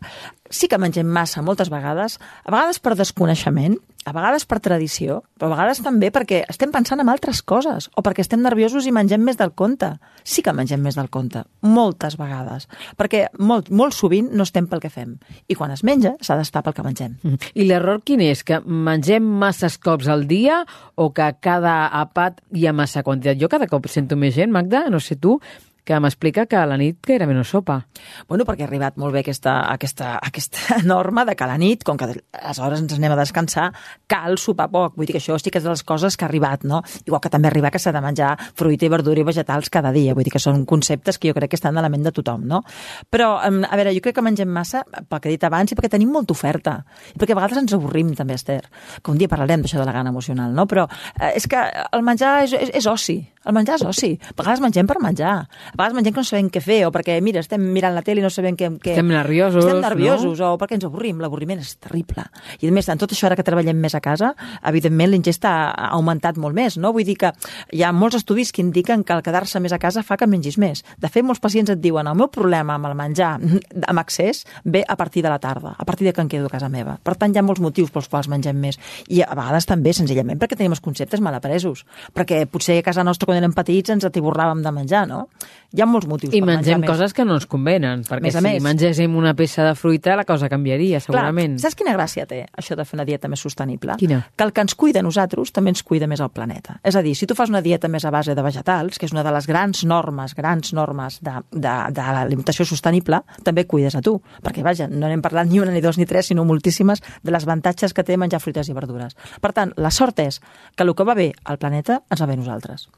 Sí 0.50 0.66
que 0.68 0.78
mengem 0.82 1.06
massa 1.06 1.44
moltes 1.46 1.70
vegades, 1.70 2.18
a 2.44 2.50
vegades 2.50 2.80
per 2.82 2.96
desconeixement, 2.98 3.76
a 4.04 4.12
vegades 4.16 4.46
per 4.48 4.58
tradició, 4.64 5.20
però 5.38 5.50
a 5.50 5.54
vegades 5.54 5.80
també 5.84 6.08
perquè 6.10 6.40
estem 6.48 6.72
pensant 6.72 7.02
en 7.02 7.10
altres 7.12 7.42
coses 7.46 7.90
o 7.94 8.02
perquè 8.02 8.24
estem 8.24 8.40
nerviosos 8.42 8.88
i 8.88 8.94
mengem 8.94 9.22
més 9.22 9.38
del 9.38 9.52
compte. 9.52 9.92
Sí 10.24 10.42
que 10.42 10.54
mengem 10.56 10.80
més 10.82 10.96
del 10.98 11.10
compte, 11.12 11.44
moltes 11.62 12.16
vegades, 12.18 12.66
perquè 12.98 13.26
molt, 13.38 13.70
molt 13.70 13.94
sovint 13.94 14.32
no 14.34 14.46
estem 14.48 14.66
pel 14.70 14.82
que 14.82 14.90
fem. 14.90 15.14
I 15.46 15.56
quan 15.58 15.74
es 15.74 15.84
menja 15.86 16.16
s'ha 16.20 16.38
d'estar 16.40 16.64
pel 16.66 16.74
que 16.74 16.86
mengem. 16.86 17.18
Mhm. 17.22 17.52
I 17.54 17.68
l'error 17.68 18.02
quin 18.02 18.20
és? 18.24 18.42
Que 18.44 18.60
mengem 18.64 19.22
masses 19.22 19.78
cops 19.78 20.08
al 20.08 20.26
dia 20.26 20.64
o 20.96 21.12
que 21.12 21.28
cada 21.40 21.90
àpat 21.92 22.40
hi 22.52 22.66
ha 22.66 22.72
massa 22.72 23.04
quantitat? 23.04 23.38
Jo 23.40 23.48
cada 23.48 23.68
cop 23.68 23.86
sento 23.86 24.16
més 24.16 24.34
gent, 24.34 24.50
Magda, 24.50 24.88
no 24.90 25.00
sé 25.00 25.16
tu, 25.16 25.38
que 25.84 25.98
m'explica 26.00 26.46
que 26.46 26.58
a 26.58 26.66
la 26.68 26.76
nit 26.80 26.98
gairebé 27.06 27.34
no 27.34 27.44
sopa. 27.44 27.80
Bueno, 28.28 28.44
perquè 28.48 28.64
ha 28.64 28.68
arribat 28.68 28.98
molt 29.00 29.14
bé 29.14 29.22
aquesta, 29.24 29.60
aquesta, 29.72 30.16
aquesta 30.22 30.80
norma 30.92 31.24
de 31.24 31.36
que 31.36 31.44
a 31.44 31.50
la 31.50 31.58
nit, 31.60 31.84
com 31.86 31.98
que 31.98 32.08
a 32.08 32.12
les 32.12 32.60
hores 32.60 32.82
ens 32.82 32.94
anem 32.96 33.14
a 33.14 33.18
descansar, 33.20 33.70
cal 34.10 34.38
sopar 34.38 34.68
poc. 34.72 34.96
Vull 34.96 35.08
dir 35.08 35.16
que 35.16 35.22
això 35.22 35.38
sí 35.40 35.52
que 35.52 35.60
és 35.60 35.66
de 35.66 35.72
les 35.72 35.84
coses 35.86 36.16
que 36.16 36.26
ha 36.26 36.28
arribat, 36.28 36.64
no? 36.68 36.82
Igual 37.06 37.22
que 37.24 37.32
també 37.32 37.50
arriba 37.50 37.70
que 37.70 37.80
s'ha 37.82 37.92
de 37.94 38.02
menjar 38.04 38.32
fruita 38.58 38.86
i 38.86 38.92
verdura 38.92 39.20
i 39.20 39.26
vegetals 39.26 39.70
cada 39.70 39.92
dia. 39.92 40.14
Vull 40.14 40.26
dir 40.26 40.34
que 40.34 40.42
són 40.42 40.64
conceptes 40.68 41.18
que 41.18 41.30
jo 41.30 41.36
crec 41.36 41.54
que 41.54 41.60
estan 41.60 41.78
a 41.78 41.84
la 41.84 41.90
ment 41.92 42.06
de 42.06 42.14
tothom, 42.14 42.46
no? 42.46 42.62
Però, 43.10 43.32
a 43.40 43.50
veure, 43.50 43.94
jo 43.96 44.04
crec 44.04 44.18
que 44.18 44.24
mengem 44.24 44.50
massa, 44.50 44.84
pel 44.84 45.20
que 45.20 45.30
he 45.30 45.36
dit 45.36 45.46
abans, 45.46 45.72
i 45.72 45.78
perquè 45.78 45.92
tenim 45.96 46.12
molta 46.12 46.34
oferta. 46.36 46.80
I 47.14 47.18
perquè 47.18 47.36
a 47.36 47.40
vegades 47.40 47.62
ens 47.62 47.76
avorrim, 47.76 48.14
també, 48.18 48.36
Esther. 48.38 48.62
Que 49.02 49.12
un 49.12 49.20
dia 49.20 49.30
parlarem 49.30 49.64
d'això 49.64 49.80
de 49.80 49.88
la 49.88 49.96
gana 49.96 50.12
emocional, 50.14 50.54
no? 50.54 50.66
Però 50.70 50.86
eh, 51.18 51.34
és 51.36 51.46
que 51.50 51.60
el 51.66 52.06
menjar 52.06 52.40
és, 52.44 52.56
és, 52.56 52.74
és 52.80 52.90
oci. 52.90 53.20
El 53.40 53.54
menjar 53.56 53.78
és 53.78 53.84
oci. 53.88 54.10
A 54.20 54.34
vegades 54.36 54.60
mengem 54.60 54.84
per 54.84 54.98
menjar. 55.00 55.30
A 55.48 55.72
vegades 55.72 55.94
mengem 55.96 56.12
que 56.12 56.20
no 56.20 56.26
sabem 56.28 56.50
què 56.52 56.60
fer, 56.60 56.82
o 56.84 56.90
perquè, 56.92 57.14
mira, 57.24 57.40
estem 57.40 57.62
mirant 57.72 57.94
la 57.96 58.02
tele 58.04 58.20
i 58.20 58.24
no 58.24 58.28
sabem 58.28 58.52
què... 58.52 58.68
què... 58.82 58.92
Estem 58.92 59.08
nerviosos, 59.08 59.64
Estem 59.64 59.80
nerviosos, 59.80 60.42
o 60.44 60.50
perquè 60.60 60.76
ens 60.76 60.84
avorrim. 60.84 61.22
L'avorriment 61.24 61.62
és 61.62 61.70
terrible. 61.80 62.26
I 62.60 62.68
a 62.68 62.74
més, 62.76 62.90
en 62.92 63.00
tot 63.00 63.14
això 63.16 63.30
ara 63.30 63.38
que 63.38 63.46
treballem 63.46 63.80
més 63.80 63.96
a 63.96 64.02
casa, 64.04 64.34
evidentment 64.68 65.08
l'ingesta 65.14 65.52
ha 65.70 65.88
augmentat 65.96 66.36
molt 66.36 66.58
més, 66.58 66.76
no? 66.76 66.90
Vull 66.92 67.06
dir 67.08 67.16
que 67.22 67.30
hi 67.72 67.80
ha 67.80 67.94
molts 67.96 68.18
estudis 68.20 68.52
que 68.52 68.60
indiquen 68.60 69.06
que 69.08 69.16
el 69.16 69.24
quedar-se 69.24 69.62
més 69.64 69.72
a 69.72 69.80
casa 69.80 70.04
fa 70.04 70.20
que 70.20 70.28
mengis 70.28 70.60
més. 70.60 70.84
De 71.00 71.08
fet, 71.08 71.24
molts 71.24 71.40
pacients 71.40 71.72
et 71.72 71.80
diuen 71.80 72.12
el 72.12 72.20
meu 72.20 72.28
problema 72.28 72.76
amb 72.76 72.90
el 72.90 72.98
menjar 73.00 73.32
amb 73.90 74.04
excés 74.04 74.44
ve 74.64 74.84
a 74.84 74.98
partir 75.00 75.24
de 75.24 75.32
la 75.32 75.40
tarda, 75.40 75.72
a 75.78 75.88
partir 75.88 76.10
de 76.10 76.12
que 76.12 76.20
em 76.20 76.28
quedo 76.28 76.52
a 76.52 76.52
casa 76.52 76.68
meva. 76.68 76.98
Per 77.00 77.16
tant, 77.16 77.32
hi 77.32 77.40
ha 77.40 77.46
molts 77.46 77.64
motius 77.64 77.88
pels 77.88 78.12
quals 78.12 78.28
mengem 78.28 78.60
més. 78.60 78.76
I 79.08 79.24
a 79.24 79.32
vegades 79.32 79.64
també, 79.64 79.96
senzillament, 79.96 80.36
perquè 80.36 80.60
tenim 80.60 80.76
els 80.76 80.84
conceptes 80.84 81.24
mal 81.24 81.40
apresos. 81.40 81.86
Perquè 82.12 82.44
potser 82.44 82.76
a 82.76 82.84
casa 82.84 83.00
nostra, 83.06 83.29
quan 83.30 83.38
érem 83.40 83.54
petits, 83.56 83.94
ens 83.94 84.04
atiborràvem 84.10 84.60
de 84.66 84.74
menjar, 84.74 85.06
no? 85.08 85.28
Hi 85.70 85.84
ha 85.84 85.86
molts 85.86 86.08
motius 86.10 86.32
I 86.34 86.40
per 86.42 86.48
menjar 86.48 86.64
mengem 86.74 86.80
més. 86.82 86.90
coses 86.90 87.12
que 87.14 87.22
no 87.24 87.36
ens 87.38 87.44
convenen, 87.46 88.00
perquè 88.02 88.24
Més 88.26 88.34
si 88.34 88.40
més. 88.42 88.56
mengéssim 88.64 89.12
una 89.14 89.36
peça 89.38 89.62
de 89.68 89.76
fruita 89.78 90.16
la 90.18 90.24
cosa 90.26 90.48
canviaria, 90.50 90.98
segurament. 90.98 91.54
Clar, 91.54 91.62
saps 91.62 91.76
quina 91.78 91.92
gràcia 91.94 92.24
té 92.26 92.40
això 92.58 92.74
de 92.74 92.84
fer 92.84 92.96
una 92.98 93.04
dieta 93.06 93.28
més 93.30 93.38
sostenible? 93.38 93.94
Quina? 94.00 94.18
Que 94.34 94.42
el 94.48 94.50
que 94.52 94.64
ens 94.66 94.74
cuida 94.74 94.98
a 94.98 95.06
nosaltres 95.06 95.52
també 95.54 95.70
ens 95.70 95.84
cuida 95.86 96.08
més 96.10 96.18
el 96.20 96.32
planeta. 96.34 96.80
És 96.82 96.96
a 96.98 97.02
dir, 97.06 97.14
si 97.14 97.28
tu 97.30 97.36
fas 97.38 97.52
una 97.54 97.62
dieta 97.62 97.86
més 97.86 98.04
a 98.04 98.10
base 98.10 98.34
de 98.34 98.42
vegetals, 98.42 98.98
que 98.98 99.06
és 99.06 99.12
una 99.14 99.22
de 99.22 99.30
les 99.30 99.46
grans 99.46 99.84
normes, 99.86 100.34
grans 100.34 100.72
normes 100.74 101.20
de, 101.22 101.36
de, 101.52 101.74
de 101.94 102.02
l'alimentació 102.18 102.66
sostenible, 102.66 103.22
també 103.46 103.64
cuides 103.64 103.94
a 103.94 104.02
tu. 104.02 104.16
Perquè, 104.42 104.64
vaja, 104.66 104.88
no 104.90 105.06
n'hem 105.06 105.22
parlat 105.22 105.46
ni 105.46 105.60
una, 105.62 105.70
ni 105.70 105.80
dos, 105.80 105.98
ni 106.02 106.04
tres, 106.04 106.26
sinó 106.26 106.44
moltíssimes 106.44 106.98
de 107.22 107.30
les 107.30 107.46
avantatges 107.46 107.94
que 107.94 108.02
té 108.02 108.16
menjar 108.18 108.42
fruites 108.42 108.68
i 108.68 108.74
verdures. 108.74 109.14
Per 109.40 109.52
tant, 109.54 109.70
la 109.76 109.94
sort 109.94 110.18
és 110.18 110.40
que 110.74 110.82
el 110.82 110.96
que 110.98 111.06
va 111.06 111.14
bé 111.14 111.30
al 111.44 111.58
planeta 111.62 112.02
ens 112.10 112.20
va 112.20 112.26
bé 112.26 112.34
a 112.34 112.42
nosaltres. 112.42 112.88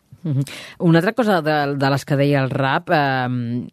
Una 0.79 1.01
altra 1.01 1.13
cosa 1.13 1.41
de, 1.43 1.57
de 1.77 1.93
les 1.95 2.05
que 2.07 2.19
deia 2.19 2.43
el 2.45 2.51
rap 2.53 2.93
eh, 2.95 3.29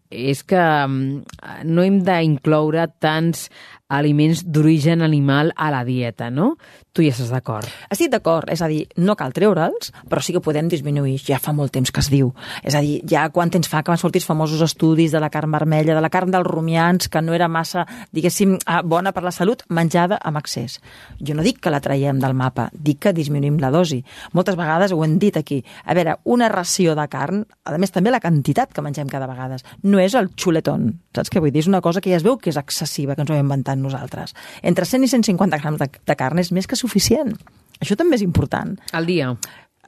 és 0.09 0.43
que 0.47 0.59
eh, 0.59 1.59
no 1.65 1.85
hem 1.85 1.99
d'incloure 2.05 2.87
tants 2.99 3.47
aliments 3.89 4.43
d'origen 4.45 5.01
animal 5.01 5.51
a 5.57 5.71
la 5.73 5.83
dieta, 5.83 6.29
no? 6.29 6.53
Tu 6.93 7.03
hi 7.03 7.09
estàs 7.09 7.31
d'acord? 7.33 7.65
Estic 7.89 8.11
d'acord, 8.13 8.49
és 8.53 8.61
a 8.61 8.67
dir, 8.69 8.83
no 9.01 9.15
cal 9.17 9.33
treure'ls, 9.33 9.91
però 10.09 10.21
sí 10.21 10.33
que 10.35 10.41
podem 10.45 10.69
disminuir, 10.69 11.17
ja 11.25 11.39
fa 11.41 11.53
molt 11.57 11.73
temps 11.73 11.91
que 11.93 12.01
es 12.03 12.09
diu. 12.13 12.31
És 12.63 12.77
a 12.77 12.83
dir, 12.85 12.99
ja 13.09 13.27
quan 13.33 13.49
temps 13.49 13.69
fa 13.69 13.81
que 13.83 13.91
van 13.91 14.01
sortir 14.01 14.21
els 14.21 14.29
famosos 14.29 14.61
estudis 14.65 15.13
de 15.13 15.21
la 15.21 15.31
carn 15.33 15.51
vermella, 15.51 15.95
de 15.97 16.03
la 16.05 16.11
carn 16.13 16.31
dels 16.33 16.45
rumians, 16.45 17.09
que 17.09 17.21
no 17.21 17.33
era 17.33 17.49
massa, 17.49 17.85
diguéssim, 18.13 18.57
ah, 18.65 18.81
bona 18.85 19.13
per 19.15 19.23
la 19.25 19.33
salut, 19.33 19.63
menjada 19.69 20.19
amb 20.21 20.37
excés. 20.41 20.79
Jo 21.17 21.33
no 21.37 21.45
dic 21.45 21.59
que 21.63 21.73
la 21.73 21.81
traiem 21.81 22.21
del 22.21 22.37
mapa, 22.37 22.69
dic 22.73 23.01
que 23.07 23.13
disminuïm 23.13 23.57
la 23.61 23.73
dosi. 23.73 24.03
Moltes 24.37 24.57
vegades 24.59 24.93
ho 24.93 25.01
hem 25.05 25.17
dit 25.19 25.37
aquí. 25.37 25.63
A 25.85 25.97
veure, 25.97 26.19
una 26.25 26.49
ració 26.49 26.93
de 26.97 27.07
carn, 27.09 27.41
a 27.65 27.77
més 27.81 27.93
també 27.95 28.13
la 28.13 28.21
quantitat 28.21 28.73
que 28.73 28.85
mengem 28.85 29.09
cada 29.09 29.29
vegada, 29.29 29.57
no 29.83 29.97
és 30.01 30.13
el 30.13 30.29
xuletón, 30.37 30.91
saps 31.15 31.33
què 31.33 31.41
vull 31.41 31.53
dir? 31.53 31.63
És 31.63 31.71
una 31.71 31.81
cosa 31.81 32.01
que 32.01 32.11
ja 32.11 32.19
es 32.19 32.25
veu 32.25 32.37
que 32.37 32.51
és 32.53 32.59
excessiva, 32.59 33.15
que 33.15 33.25
ens 33.25 33.31
ho 33.31 33.37
hem 33.37 33.47
inventat 33.47 33.78
nosaltres. 33.83 34.35
Entre 34.61 34.85
100 34.85 35.07
i 35.07 35.11
150 35.11 35.61
grams 35.61 35.81
de, 35.81 35.89
de 35.89 36.17
carn 36.19 36.41
és 36.41 36.51
més 36.55 36.67
que 36.67 36.79
suficient. 36.79 37.35
Això 37.79 37.95
també 37.99 38.19
és 38.19 38.25
important. 38.25 38.75
Al 38.93 39.07
dia? 39.09 39.31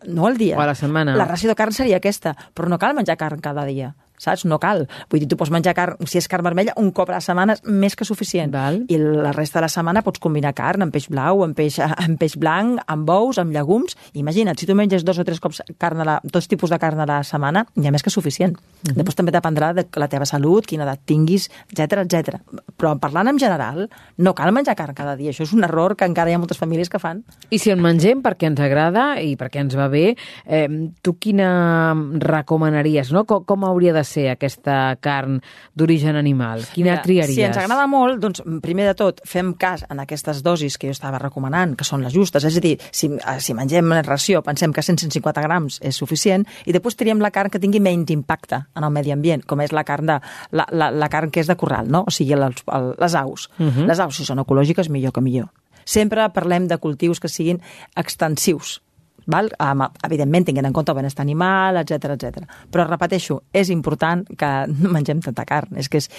No 0.08 0.26
al 0.28 0.40
dia. 0.40 0.58
O 0.58 0.64
a 0.64 0.70
la 0.70 0.78
setmana. 0.78 1.16
La 1.20 1.28
ració 1.30 1.52
de 1.52 1.58
carn 1.60 1.76
seria 1.76 2.00
aquesta, 2.02 2.34
però 2.56 2.72
no 2.72 2.80
cal 2.82 2.96
menjar 2.98 3.20
carn 3.20 3.44
cada 3.44 3.68
dia 3.68 3.94
saps? 4.22 4.46
No 4.46 4.60
cal. 4.62 4.86
Vull 5.12 5.24
dir, 5.24 5.30
tu 5.32 5.38
pots 5.40 5.52
menjar 5.54 5.74
carn, 5.78 6.00
si 6.10 6.20
és 6.22 6.28
carn 6.32 6.46
vermella, 6.46 6.76
un 6.82 6.92
cop 6.96 7.10
a 7.10 7.18
la 7.18 7.22
setmana 7.24 7.58
és 7.58 7.64
més 7.66 7.96
que 7.98 8.08
suficient. 8.08 8.52
Val. 8.54 8.82
I 8.92 9.00
la 9.02 9.34
resta 9.36 9.60
de 9.60 9.66
la 9.66 9.72
setmana 9.72 10.04
pots 10.06 10.22
combinar 10.22 10.54
carn 10.58 10.86
amb 10.86 10.94
peix 10.94 11.08
blau, 11.12 11.44
amb 11.46 11.58
peix, 11.58 11.80
amb 12.06 12.20
peix 12.22 12.38
blanc, 12.42 12.82
amb 12.92 13.08
bous, 13.08 13.40
amb 13.42 13.56
llegums. 13.56 13.98
Imagina't, 14.18 14.60
si 14.60 14.70
tu 14.70 14.78
menges 14.78 15.06
dos 15.08 15.20
o 15.22 15.26
tres 15.28 15.42
cops 15.42 15.64
carn 15.82 16.04
a 16.04 16.08
la, 16.08 16.20
dos 16.24 16.50
tipus 16.52 16.74
de 16.74 16.80
carn 16.82 17.02
a 17.02 17.10
la 17.10 17.22
setmana, 17.28 17.66
ja 17.82 17.94
més 17.94 18.04
que 18.04 18.14
suficient. 18.14 18.54
Mhm. 18.54 18.92
-huh. 18.92 18.98
Després 19.02 19.16
també 19.16 19.32
dependrà 19.32 19.74
de 19.74 19.88
la 19.96 20.08
teva 20.08 20.26
salut, 20.26 20.66
quina 20.66 20.84
edat 20.84 21.00
tinguis, 21.06 21.50
etc 21.72 22.02
etc. 22.06 22.40
Però 22.78 22.98
parlant 23.00 23.28
en 23.28 23.40
general, 23.40 23.90
no 24.18 24.34
cal 24.34 24.52
menjar 24.52 24.76
carn 24.76 24.94
cada 24.94 25.16
dia. 25.16 25.32
Això 25.32 25.44
és 25.44 25.54
un 25.54 25.64
error 25.64 25.96
que 25.96 26.06
encara 26.06 26.30
hi 26.30 26.34
ha 26.34 26.40
moltes 26.40 26.58
famílies 26.58 26.90
que 26.90 27.00
fan. 27.00 27.24
I 27.50 27.60
si 27.60 27.72
en 27.72 27.82
mengem 27.82 28.22
perquè 28.22 28.48
ens 28.48 28.60
agrada 28.60 29.22
i 29.22 29.36
perquè 29.38 29.60
ens 29.60 29.76
va 29.76 29.88
bé, 29.88 30.16
eh, 30.46 30.68
tu 31.02 31.18
quina 31.18 31.96
recomanaries, 32.20 33.12
no? 33.12 33.26
Com, 33.26 33.44
com 33.46 33.64
hauria 33.64 33.94
de 33.94 34.04
ser 34.04 34.11
aquesta 34.32 34.98
carn 35.02 35.40
d'origen 35.78 36.18
animal? 36.20 36.66
Quina 36.74 36.92
Mira, 36.92 37.02
triaries? 37.06 37.36
Si 37.36 37.46
ens 37.46 37.60
agrada 37.62 37.88
molt, 37.92 38.20
doncs, 38.22 38.44
primer 38.64 38.88
de 38.90 38.96
tot, 39.00 39.22
fem 39.28 39.54
cas 39.60 39.86
en 39.90 40.02
aquestes 40.04 40.42
dosis 40.44 40.78
que 40.78 40.90
jo 40.90 40.96
estava 40.96 41.20
recomanant, 41.22 41.76
que 41.78 41.88
són 41.88 42.04
les 42.06 42.14
justes, 42.14 42.46
és 42.48 42.58
a 42.58 42.64
dir, 42.64 42.76
si, 42.92 43.12
eh, 43.14 43.38
si 43.40 43.56
mengem 43.58 43.92
en 43.96 44.04
ració, 44.08 44.44
pensem 44.46 44.74
que 44.74 44.84
150 44.84 45.46
grams 45.46 45.80
és 45.82 45.96
suficient, 45.96 46.46
i 46.66 46.76
després 46.76 46.98
triem 47.00 47.22
la 47.24 47.32
carn 47.32 47.52
que 47.54 47.62
tingui 47.62 47.80
menys 47.80 48.12
impacte 48.12 48.64
en 48.76 48.84
el 48.84 48.92
medi 48.92 49.14
ambient, 49.16 49.46
com 49.48 49.62
és 49.62 49.72
la 49.72 49.86
carn, 49.88 50.06
de, 50.06 50.20
la, 50.52 50.68
la, 50.72 50.92
la 50.92 51.10
carn 51.10 51.32
que 51.32 51.42
és 51.42 51.48
de 51.48 51.56
corral, 51.56 51.90
no? 51.92 52.06
o 52.08 52.12
sigui, 52.14 52.36
les, 52.36 52.64
les 53.00 53.16
aus. 53.16 53.50
Uh 53.58 53.68
-huh. 53.68 53.88
Les 53.88 54.00
aus, 54.00 54.16
si 54.16 54.26
són 54.26 54.40
ecològiques, 54.40 54.90
millor 54.90 55.14
que 55.14 55.22
millor. 55.22 55.50
Sempre 55.86 56.30
parlem 56.30 56.68
de 56.68 56.78
cultius 56.78 57.20
que 57.20 57.28
siguin 57.28 57.62
extensius, 57.96 58.82
val? 59.32 59.50
Um, 59.60 59.82
evidentment 60.06 60.46
tinguent 60.48 60.68
en 60.70 60.74
compte 60.76 60.92
el 60.94 60.98
benestar 61.00 61.24
animal, 61.26 61.78
etc 61.82 62.12
etc. 62.18 62.46
Però 62.72 62.86
repeteixo, 62.88 63.42
és 63.54 63.72
important 63.74 64.26
que 64.38 64.52
no 64.70 64.92
mengem 64.96 65.22
tanta 65.26 65.46
carn. 65.50 65.78
És 65.82 65.90
que 65.90 65.98
és, 66.04 66.10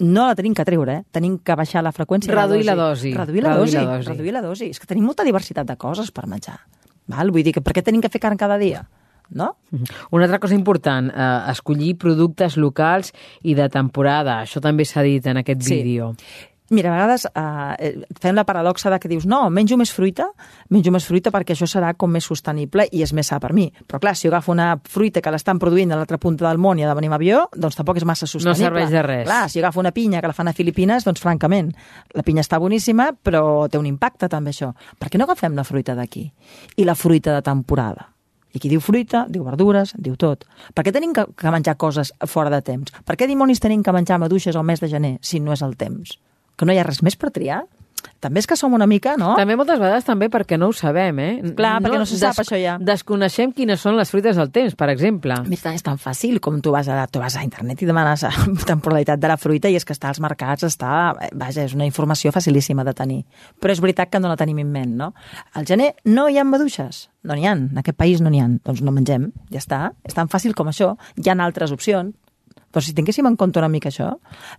no 0.00 0.26
la 0.26 0.34
tenim 0.34 0.54
que 0.56 0.64
treure, 0.66 0.98
eh? 1.00 1.04
tenim 1.12 1.38
que 1.38 1.54
baixar 1.56 1.84
la 1.86 1.92
freqüència. 1.92 2.32
Reduir 2.34 2.64
la 2.66 2.74
dosi. 2.74 3.14
Reduir 3.14 3.42
la, 3.44 3.54
Reduir 3.54 3.66
dosi. 3.72 3.76
la 3.78 3.96
dosi. 3.96 4.08
Reduir 4.10 4.32
la 4.34 4.42
dosi. 4.42 4.70
És 4.74 4.80
que 4.80 4.86
tenim 4.90 5.04
molta 5.06 5.24
diversitat 5.24 5.66
de 5.68 5.76
coses 5.76 6.10
per 6.10 6.26
menjar. 6.26 6.58
Val? 7.06 7.30
Vull 7.30 7.44
dir 7.46 7.52
que 7.54 7.60
per 7.62 7.72
què 7.76 7.84
tenim 7.86 8.00
que 8.02 8.08
fer 8.10 8.18
carn 8.20 8.36
cada 8.40 8.56
dia? 8.58 8.82
No? 9.30 9.56
Una 10.14 10.24
altra 10.28 10.38
cosa 10.38 10.54
important, 10.54 11.08
eh, 11.10 11.50
escollir 11.50 11.96
productes 11.98 12.56
locals 12.56 13.12
i 13.42 13.54
de 13.58 13.68
temporada. 13.68 14.40
Això 14.44 14.60
també 14.62 14.84
s'ha 14.86 15.02
dit 15.02 15.26
en 15.26 15.38
aquest 15.42 15.62
Sí. 15.66 15.74
vídeo. 15.82 16.12
Mira, 16.70 16.90
a 16.90 16.96
vegades 16.96 17.26
eh, 17.30 17.92
fem 18.18 18.34
la 18.34 18.42
paradoxa 18.44 18.90
de 18.90 18.98
que 18.98 19.08
dius 19.08 19.26
no, 19.26 19.44
menjo 19.54 19.76
més 19.78 19.92
fruita, 19.94 20.26
menjo 20.74 20.90
més 20.90 21.04
fruita 21.06 21.30
perquè 21.30 21.54
això 21.54 21.68
serà 21.70 21.92
com 21.94 22.10
més 22.10 22.26
sostenible 22.26 22.88
i 22.90 23.04
és 23.06 23.12
més 23.14 23.30
sa 23.30 23.38
per 23.42 23.52
mi. 23.54 23.68
Però 23.86 24.00
clar, 24.02 24.16
si 24.18 24.26
jo 24.26 24.32
agafo 24.32 24.50
una 24.50 24.72
fruita 24.82 25.22
que 25.22 25.30
l'estan 25.30 25.60
produint 25.62 25.94
a 25.94 26.00
l'altra 26.00 26.18
punta 26.18 26.48
del 26.48 26.58
món 26.58 26.80
i 26.80 26.86
ha 26.86 26.90
de 26.90 26.96
venir 26.98 27.12
amb 27.12 27.20
avió, 27.20 27.44
doncs 27.54 27.78
tampoc 27.78 28.02
és 28.02 28.08
massa 28.08 28.26
sostenible. 28.26 28.64
serveix 28.64 28.90
de 28.90 29.04
res. 29.06 29.24
Clar, 29.28 29.44
si 29.50 29.60
jo 29.60 29.64
agafo 29.64 29.80
una 29.80 29.94
pinya 29.94 30.20
que 30.20 30.32
la 30.32 30.34
fan 30.34 30.50
a 30.50 30.56
Filipines, 30.56 31.06
doncs 31.06 31.22
francament, 31.22 31.70
la 32.18 32.26
pinya 32.26 32.42
està 32.42 32.58
boníssima, 32.58 33.12
però 33.14 33.68
té 33.70 33.78
un 33.78 33.86
impacte 33.86 34.28
també 34.28 34.50
això. 34.50 34.72
Per 34.98 35.08
què 35.08 35.22
no 35.22 35.30
agafem 35.30 35.54
la 35.54 35.64
fruita 35.64 35.94
d'aquí? 35.94 36.26
I 36.76 36.84
la 36.84 36.98
fruita 36.98 37.34
de 37.38 37.46
temporada? 37.46 38.10
I 38.56 38.58
qui 38.58 38.70
diu 38.72 38.80
fruita, 38.80 39.26
diu 39.28 39.44
verdures, 39.44 39.92
diu 40.00 40.16
tot. 40.16 40.46
Per 40.74 40.82
què 40.82 40.90
tenim 40.90 41.12
que, 41.14 41.26
que 41.36 41.50
menjar 41.52 41.76
coses 41.76 42.14
fora 42.26 42.50
de 42.50 42.62
temps? 42.64 42.90
Per 43.04 43.14
què 43.14 43.28
dimonis 43.28 43.60
tenim 43.60 43.82
que 43.84 43.92
menjar 43.92 44.18
maduixes 44.18 44.56
al 44.56 44.64
mes 44.64 44.80
de 44.80 44.88
gener 44.88 45.18
si 45.20 45.38
no 45.44 45.52
és 45.52 45.62
el 45.62 45.76
temps? 45.76 46.16
Que 46.56 46.68
no 46.68 46.72
hi 46.74 46.80
ha 46.80 46.86
res 46.86 47.02
més 47.04 47.18
per 47.20 47.32
triar? 47.34 47.64
També 48.20 48.40
és 48.40 48.46
que 48.48 48.56
som 48.56 48.72
una 48.74 48.86
mica, 48.88 49.14
no? 49.20 49.34
També 49.38 49.56
moltes 49.58 49.78
vegades 49.80 50.04
també 50.06 50.28
perquè 50.32 50.56
no 50.58 50.70
ho 50.70 50.74
sabem, 50.76 51.18
eh? 51.20 51.32
Clar, 51.56 51.74
perquè 51.84 51.98
no 52.00 52.06
se 52.08 52.18
sap 52.20 52.38
això 52.40 52.58
ja. 52.58 52.76
Desconeixem 52.82 53.52
quines 53.56 53.82
són 53.82 53.96
les 53.98 54.10
fruites 54.12 54.38
del 54.38 54.50
temps, 54.54 54.76
per 54.78 54.88
exemple. 54.92 55.36
Tan, 55.36 55.76
és 55.76 55.84
tan 55.84 56.00
fàcil 56.00 56.38
com 56.42 56.58
tu 56.64 56.72
vas, 56.74 56.88
a, 56.88 57.04
tu 57.12 57.20
vas 57.22 57.36
a 57.36 57.44
internet 57.44 57.82
i 57.82 57.88
demanes 57.88 58.24
la 58.26 58.66
temporalitat 58.68 59.20
de 59.22 59.30
la 59.30 59.38
fruita 59.40 59.70
i 59.72 59.76
és 59.78 59.84
que 59.86 59.94
està 59.96 60.10
als 60.12 60.20
mercats, 60.22 60.66
està... 60.68 61.12
Vaja, 61.36 61.66
és 61.66 61.76
una 61.76 61.88
informació 61.88 62.32
facilíssima 62.34 62.86
de 62.86 62.94
tenir. 62.96 63.20
Però 63.60 63.74
és 63.74 63.82
veritat 63.84 64.12
que 64.12 64.22
no 64.22 64.32
la 64.32 64.38
tenim 64.40 64.62
en 64.64 64.72
ment, 64.72 64.96
no? 64.96 65.12
Al 65.54 65.68
gener 65.68 65.92
no 66.08 66.28
hi 66.30 66.40
ha 66.40 66.46
maduixes. 66.46 67.06
No 67.26 67.36
n'hi 67.36 67.48
ha. 67.48 67.56
En 67.56 67.82
aquest 67.82 67.98
país 67.98 68.22
no 68.22 68.32
n'hi 68.32 68.40
ha. 68.40 68.48
Doncs 68.64 68.84
no 68.86 68.94
mengem. 68.94 69.30
Ja 69.52 69.60
està. 69.60 69.80
És 70.06 70.16
tan 70.16 70.30
fàcil 70.32 70.56
com 70.56 70.70
això. 70.72 70.94
Hi 71.20 71.30
ha 71.30 71.36
altres 71.44 71.74
opcions. 71.74 72.14
Però 72.72 72.82
si 72.84 72.92
tinguéssim 72.96 73.26
en 73.28 73.36
compte 73.40 73.60
una 73.62 73.70
mica 73.72 73.88
això, 73.88 74.10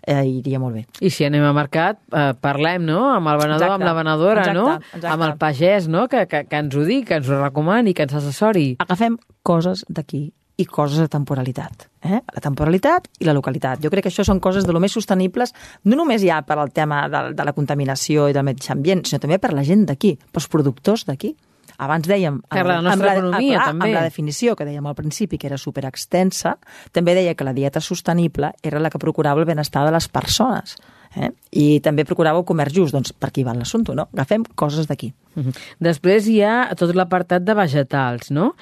eh, 0.01 0.23
iria 0.25 0.59
molt 0.59 0.75
bé. 0.79 0.85
I 1.05 1.11
si 1.13 1.25
anem 1.27 1.43
a 1.45 1.53
mercat, 1.53 1.99
eh, 2.11 2.31
parlem, 2.41 2.85
no?, 2.87 3.13
amb 3.13 3.27
el 3.33 3.37
venedor, 3.43 3.67
Exacte. 3.67 3.75
amb 3.75 3.83
la 3.85 3.93
venedora, 3.93 4.41
Exacte, 4.41 4.57
no?, 4.57 4.73
exacte. 4.79 5.07
amb 5.13 5.27
el 5.27 5.35
pagès, 5.37 5.87
no?, 5.87 6.07
que, 6.07 6.25
que, 6.27 6.45
que 6.49 6.63
ens 6.63 6.75
ho 6.75 6.85
digui, 6.87 7.05
que 7.05 7.19
ens 7.21 7.29
ho 7.29 7.37
recomani, 7.41 7.93
que 7.93 8.07
ens 8.07 8.17
assessori. 8.17 8.75
agafem 8.79 9.19
coses 9.43 9.85
d'aquí 9.89 10.31
i 10.57 10.65
coses 10.65 10.97
de 10.97 11.07
temporalitat. 11.07 11.85
Eh? 12.01 12.17
La 12.33 12.41
temporalitat 12.41 13.07
i 13.21 13.27
la 13.27 13.33
localitat. 13.37 13.81
Jo 13.83 13.91
crec 13.93 14.07
que 14.07 14.09
això 14.09 14.25
són 14.25 14.39
coses 14.41 14.65
de 14.65 14.73
lo 14.73 14.79
més 14.81 14.95
sostenibles, 14.95 15.53
no 15.85 15.99
només 15.99 16.23
ja 16.25 16.39
per 16.41 16.57
al 16.57 16.71
tema 16.73 17.03
de, 17.13 17.21
de 17.37 17.45
la 17.45 17.53
contaminació 17.53 18.25
i 18.27 18.33
del 18.33 18.45
medi 18.47 18.65
ambient, 18.73 19.05
sinó 19.05 19.21
també 19.21 19.37
per 19.37 19.53
la 19.53 19.63
gent 19.67 19.85
d'aquí, 19.85 20.15
pels 20.33 20.49
productors 20.49 21.05
d'aquí. 21.05 21.35
Abans 21.77 22.07
dèiem... 22.09 22.39
Per 22.49 22.65
la 22.65 22.79
nostra 22.81 23.13
economia, 23.13 23.57
ah, 23.59 23.63
clar, 23.63 23.71
també. 23.71 23.87
Amb 23.91 23.97
la 23.99 24.03
definició 24.07 24.55
que 24.57 24.65
dèiem 24.65 24.85
al 24.89 24.95
principi, 24.97 25.37
que 25.37 25.47
era 25.49 25.57
superextensa, 25.61 26.55
també 26.91 27.13
deia 27.13 27.35
que 27.37 27.45
la 27.45 27.53
dieta 27.53 27.81
sostenible 27.81 28.51
era 28.63 28.79
la 28.81 28.89
que 28.89 28.97
procurava 29.01 29.39
el 29.43 29.45
benestar 29.49 29.85
de 29.85 29.91
les 29.93 30.07
persones. 30.09 30.75
Eh? 31.15 31.29
I 31.51 31.67
també 31.85 32.03
procurava 32.05 32.41
el 32.41 32.45
comerç 32.45 32.73
just, 32.75 32.93
doncs 32.93 33.13
per 33.13 33.29
aquí 33.29 33.45
va 33.45 33.53
l'assumpte, 33.57 33.93
no? 33.95 34.07
Agafem 34.13 34.43
coses 34.55 34.89
d'aquí. 34.89 35.13
Mhm. 35.35 35.53
Després 35.79 36.27
hi 36.27 36.41
ha 36.41 36.73
tot 36.77 36.93
l'apartat 36.95 37.45
de 37.45 37.53
vegetals, 37.57 38.31
no? 38.31 38.53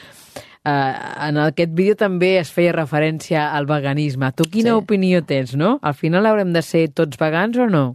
Uh, 0.66 1.28
en 1.28 1.38
aquest 1.38 1.76
vídeo 1.78 1.94
també 1.94 2.40
es 2.40 2.50
feia 2.50 2.72
referència 2.74 3.52
al 3.54 3.68
veganisme. 3.70 4.32
Tu 4.34 4.48
quina 4.50 4.72
Sí. 4.72 4.76
opinió 4.76 5.22
tens, 5.24 5.54
no? 5.56 5.78
Al 5.84 5.94
final 5.94 6.26
haurem 6.26 6.54
de 6.54 6.62
ser 6.66 6.88
tots 6.90 7.20
vegans 7.22 7.56
o 7.58 7.68
no? 7.70 7.94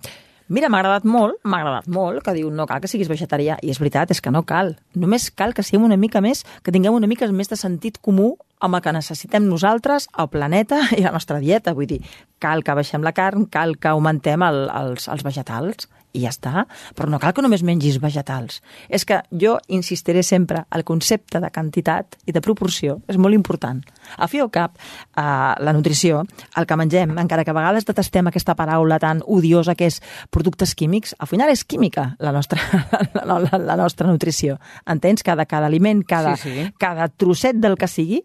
Mira, 0.51 0.67
m'ha 0.67 0.81
agradat 0.83 1.05
molt, 1.07 1.37
m'ha 1.47 1.61
agradat 1.61 1.87
molt, 1.95 2.25
que 2.27 2.33
diu 2.35 2.49
no 2.51 2.65
cal 2.67 2.81
que 2.83 2.89
siguis 2.91 3.07
vegetarià. 3.07 3.61
I 3.63 3.71
és 3.71 3.79
veritat, 3.79 4.11
és 4.11 4.19
que 4.19 4.33
no 4.35 4.43
cal. 4.43 4.73
Només 4.99 5.29
cal 5.31 5.55
que 5.55 5.63
siguem 5.63 5.85
una 5.87 5.99
mica 6.01 6.19
més, 6.25 6.43
que 6.67 6.75
tinguem 6.75 6.97
una 6.97 7.07
mica 7.07 7.29
més 7.31 7.53
de 7.53 7.59
sentit 7.61 8.01
comú 8.03 8.33
amb 8.59 8.75
el 8.75 8.83
que 8.83 8.93
necessitem 8.93 9.47
nosaltres, 9.47 10.09
el 10.19 10.29
planeta 10.33 10.81
i 10.99 11.05
la 11.07 11.15
nostra 11.15 11.39
dieta. 11.39 11.77
Vull 11.79 11.87
dir, 11.93 12.01
cal 12.43 12.65
que 12.67 12.75
baixem 12.75 13.07
la 13.07 13.15
carn, 13.15 13.47
cal 13.47 13.77
que 13.79 13.93
augmentem 13.93 14.43
el, 14.43 14.65
els, 14.75 15.07
els 15.07 15.23
vegetals 15.23 15.87
i 16.13 16.25
ja 16.25 16.31
està. 16.33 16.65
Però 16.97 17.09
no 17.11 17.19
cal 17.23 17.33
que 17.37 17.43
només 17.45 17.63
mengis 17.67 18.01
vegetals. 18.03 18.61
És 18.89 19.05
que 19.07 19.21
jo 19.31 19.59
insistiré 19.69 20.23
sempre 20.27 20.65
al 20.71 20.85
concepte 20.85 21.41
de 21.41 21.51
quantitat 21.51 22.17
i 22.27 22.33
de 22.33 22.41
proporció. 22.45 23.01
És 23.09 23.17
molt 23.17 23.35
important. 23.35 23.83
Al 24.17 24.29
fi 24.29 24.41
al 24.43 24.51
cap, 24.51 24.77
eh, 24.79 25.23
la 25.23 25.73
nutrició, 25.73 26.25
el 26.57 26.67
que 26.67 26.77
mengem, 26.77 27.17
encara 27.19 27.45
que 27.45 27.51
a 27.51 27.55
vegades 27.55 27.87
detestem 27.87 28.27
aquesta 28.27 28.57
paraula 28.59 28.99
tan 28.99 29.23
odiosa 29.27 29.75
que 29.75 29.87
és 29.87 30.01
productes 30.31 30.75
químics, 30.75 31.15
al 31.19 31.29
final 31.31 31.51
és 31.51 31.65
química 31.65 32.17
la 32.19 32.33
nostra, 32.33 32.61
la, 33.15 33.39
la, 33.39 33.59
la 33.59 33.77
nostra 33.77 34.09
nutrició. 34.11 34.59
Entens? 34.87 35.23
Cada, 35.23 35.47
cada 35.47 35.67
aliment, 35.67 36.03
cada, 36.07 36.37
Sí, 36.37 36.51
sí. 36.51 36.73
cada 36.79 37.09
trosset 37.09 37.57
del 37.61 37.77
que 37.77 37.89
sigui, 37.89 38.23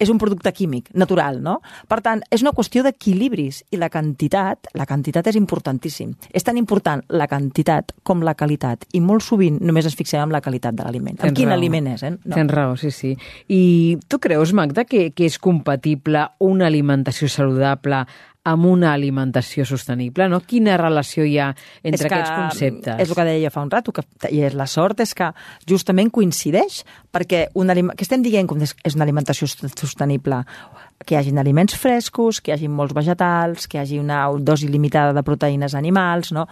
és 0.00 0.08
un 0.12 0.18
producte 0.18 0.52
químic, 0.56 0.88
natural, 0.96 1.40
no? 1.44 1.58
Per 1.88 2.00
tant, 2.04 2.22
és 2.32 2.44
una 2.44 2.52
qüestió 2.56 2.82
d'equilibris 2.86 3.62
i 3.70 3.80
la 3.80 3.90
quantitat, 3.92 4.70
la 4.76 4.86
quantitat 4.88 5.28
és 5.30 5.38
importantíssim. 5.38 6.14
És 6.32 6.46
tan 6.46 6.58
important 6.60 7.04
la 7.08 7.28
quantitat 7.30 7.94
com 8.02 8.24
la 8.24 8.34
qualitat 8.38 8.86
i 8.96 9.02
molt 9.04 9.24
sovint 9.24 9.60
només 9.60 9.88
ens 9.88 9.96
fixem 9.98 10.24
en 10.24 10.34
la 10.34 10.42
qualitat 10.44 10.76
de 10.76 10.86
l'aliment. 10.86 11.20
En 11.20 11.36
quin 11.36 11.50
raó. 11.50 11.58
aliment 11.58 11.92
és, 11.94 12.04
eh? 12.08 12.14
Tens 12.34 12.52
raó, 12.52 12.76
sí, 12.80 12.90
sí. 12.94 13.14
I 13.48 13.98
tu 14.08 14.20
creus, 14.22 14.54
Magda, 14.56 14.86
que, 14.88 15.10
que 15.12 15.28
és 15.28 15.38
compatible 15.38 16.26
una 16.40 16.68
alimentació 16.70 17.28
saludable 17.28 18.04
amb 18.48 18.66
una 18.66 18.94
alimentació 18.94 19.66
sostenible, 19.68 20.28
no? 20.32 20.40
Quina 20.48 20.78
relació 20.80 21.26
hi 21.28 21.36
ha 21.38 21.50
entre 21.82 21.98
És 21.98 22.04
que, 22.06 22.08
aquests 22.08 22.30
conceptes? 22.30 23.02
És 23.04 23.10
el 23.10 23.18
que 23.18 23.26
deia 23.28 23.52
fa 23.52 23.64
un 23.66 23.72
rato, 23.72 23.92
que 23.92 24.04
i 24.32 24.40
és 24.46 24.56
la 24.56 24.66
sort 24.70 25.02
és 25.04 25.12
que 25.16 25.28
justament 25.68 26.12
coincideix, 26.14 26.82
perquè 27.12 27.48
un 27.60 27.72
aliment, 27.72 27.96
que 27.96 28.06
estem 28.06 28.24
dient 28.24 28.48
que 28.48 28.56
és 28.64 28.96
una 28.96 29.04
alimentació 29.04 29.48
sostenible? 29.50 30.44
Que 31.06 31.14
hi 31.14 31.18
hagin 31.18 31.38
aliments 31.40 31.74
frescos, 31.80 32.40
que 32.40 32.52
hi 32.52 32.54
hagi 32.54 32.68
molts 32.68 32.94
vegetals, 32.94 33.66
que 33.68 33.78
hi 33.78 33.80
hagi 33.80 33.98
una 34.00 34.20
dosi 34.44 34.68
limitada 34.68 35.14
de 35.16 35.22
proteïnes 35.24 35.74
animals, 35.78 36.32
no? 36.36 36.46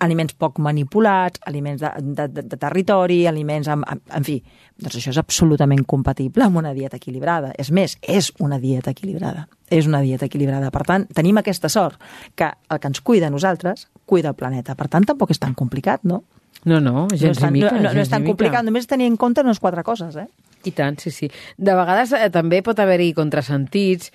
Aliments 0.00 0.36
poc 0.40 0.58
manipulats, 0.64 1.40
aliments 1.46 1.82
de, 1.84 1.90
de, 2.00 2.28
de, 2.32 2.46
de 2.48 2.58
territori, 2.60 3.26
aliments... 3.28 3.68
Amb, 3.72 3.84
amb, 3.88 4.02
en 4.16 4.26
fi, 4.26 4.38
doncs 4.80 4.96
això 4.98 5.12
és 5.12 5.20
absolutament 5.20 5.84
compatible 5.88 6.46
amb 6.46 6.62
una 6.62 6.72
dieta 6.72 6.96
equilibrada. 6.96 7.52
És 7.60 7.70
més, 7.70 7.98
és 8.00 8.32
una 8.40 8.58
dieta 8.62 8.94
equilibrada. 8.96 9.46
És 9.72 9.88
una 9.88 10.00
dieta 10.04 10.26
equilibrada. 10.26 10.72
Per 10.72 10.84
tant, 10.88 11.06
tenim 11.14 11.40
aquesta 11.40 11.68
sort, 11.72 12.00
que 12.34 12.48
el 12.48 12.80
que 12.80 12.88
ens 12.88 13.02
cuida 13.04 13.28
a 13.28 13.34
nosaltres, 13.34 13.88
cuida 14.06 14.32
el 14.32 14.38
planeta. 14.38 14.76
Per 14.78 14.88
tant, 14.88 15.04
tampoc 15.12 15.34
és 15.36 15.42
tan 15.42 15.52
complicat, 15.58 16.08
no? 16.08 16.22
No, 16.64 16.78
no, 16.80 17.08
gens 17.10 17.24
no, 17.24 17.30
és 17.32 17.42
tan, 17.42 17.52
mica. 17.52 17.72
no, 17.74 17.82
no, 17.88 17.92
no 17.92 18.00
és 18.00 18.10
tan 18.10 18.22
mica. 18.22 18.32
complicat, 18.32 18.64
només 18.64 18.88
tenir 18.88 19.08
en 19.10 19.16
compte 19.20 19.42
unes 19.44 19.60
quatre 19.60 19.82
coses, 19.84 20.16
eh? 20.16 20.28
I 20.68 20.74
tant, 20.76 21.00
sí, 21.02 21.10
sí. 21.14 21.30
De 21.58 21.74
vegades 21.78 22.14
eh, 22.18 22.28
també 22.34 22.62
pot 22.62 22.78
haver-hi 22.78 23.12
contrasentits, 23.16 24.12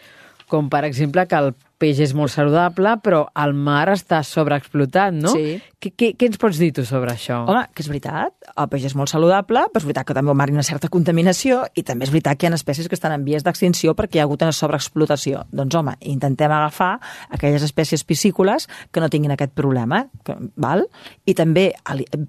com 0.48 0.70
per 0.72 0.86
exemple 0.88 1.26
que 1.28 1.40
el 1.40 1.52
peix 1.78 2.00
és 2.02 2.14
molt 2.18 2.32
saludable, 2.34 2.96
però 3.06 3.20
el 3.38 3.54
mar 3.54 3.86
està 3.92 4.24
sobreexplotat, 4.26 5.14
no? 5.14 5.34
Sí. 5.36 5.58
Què, 5.78 5.92
què, 5.94 6.10
què 6.18 6.30
ens 6.32 6.40
pots 6.42 6.58
dir 6.58 6.72
tu 6.74 6.86
sobre 6.88 7.12
això? 7.14 7.44
Home, 7.46 7.66
que 7.76 7.84
és 7.84 7.90
veritat, 7.92 8.34
el 8.50 8.70
peix 8.72 8.88
és 8.90 8.96
molt 8.98 9.12
saludable, 9.12 9.68
però 9.70 9.84
és 9.84 9.86
veritat 9.86 10.08
que 10.10 10.16
també 10.18 10.34
al 10.34 10.40
mar 10.40 10.48
hi 10.50 10.56
ha 10.56 10.58
una 10.58 10.66
certa 10.66 10.90
contaminació 10.94 11.60
i 11.78 11.84
també 11.86 12.08
és 12.08 12.14
veritat 12.14 12.40
que 12.40 12.48
hi 12.48 12.52
ha 12.52 12.58
espècies 12.58 12.90
que 12.90 12.98
estan 12.98 13.14
en 13.14 13.28
vies 13.28 13.46
d'extinció 13.46 13.94
perquè 13.98 14.18
hi 14.18 14.24
ha 14.24 14.26
hagut 14.26 14.48
una 14.48 14.56
sobreexplotació. 14.56 15.44
Doncs 15.54 15.78
home, 15.78 15.98
intentem 16.16 16.56
agafar 16.56 16.96
aquelles 17.30 17.68
espècies 17.68 18.08
piscícoles 18.08 18.66
que 18.92 19.04
no 19.04 19.12
tinguin 19.14 19.36
aquest 19.36 19.54
problema, 19.58 20.06
que, 20.26 20.40
val? 20.56 20.88
I 21.28 21.38
també, 21.38 21.70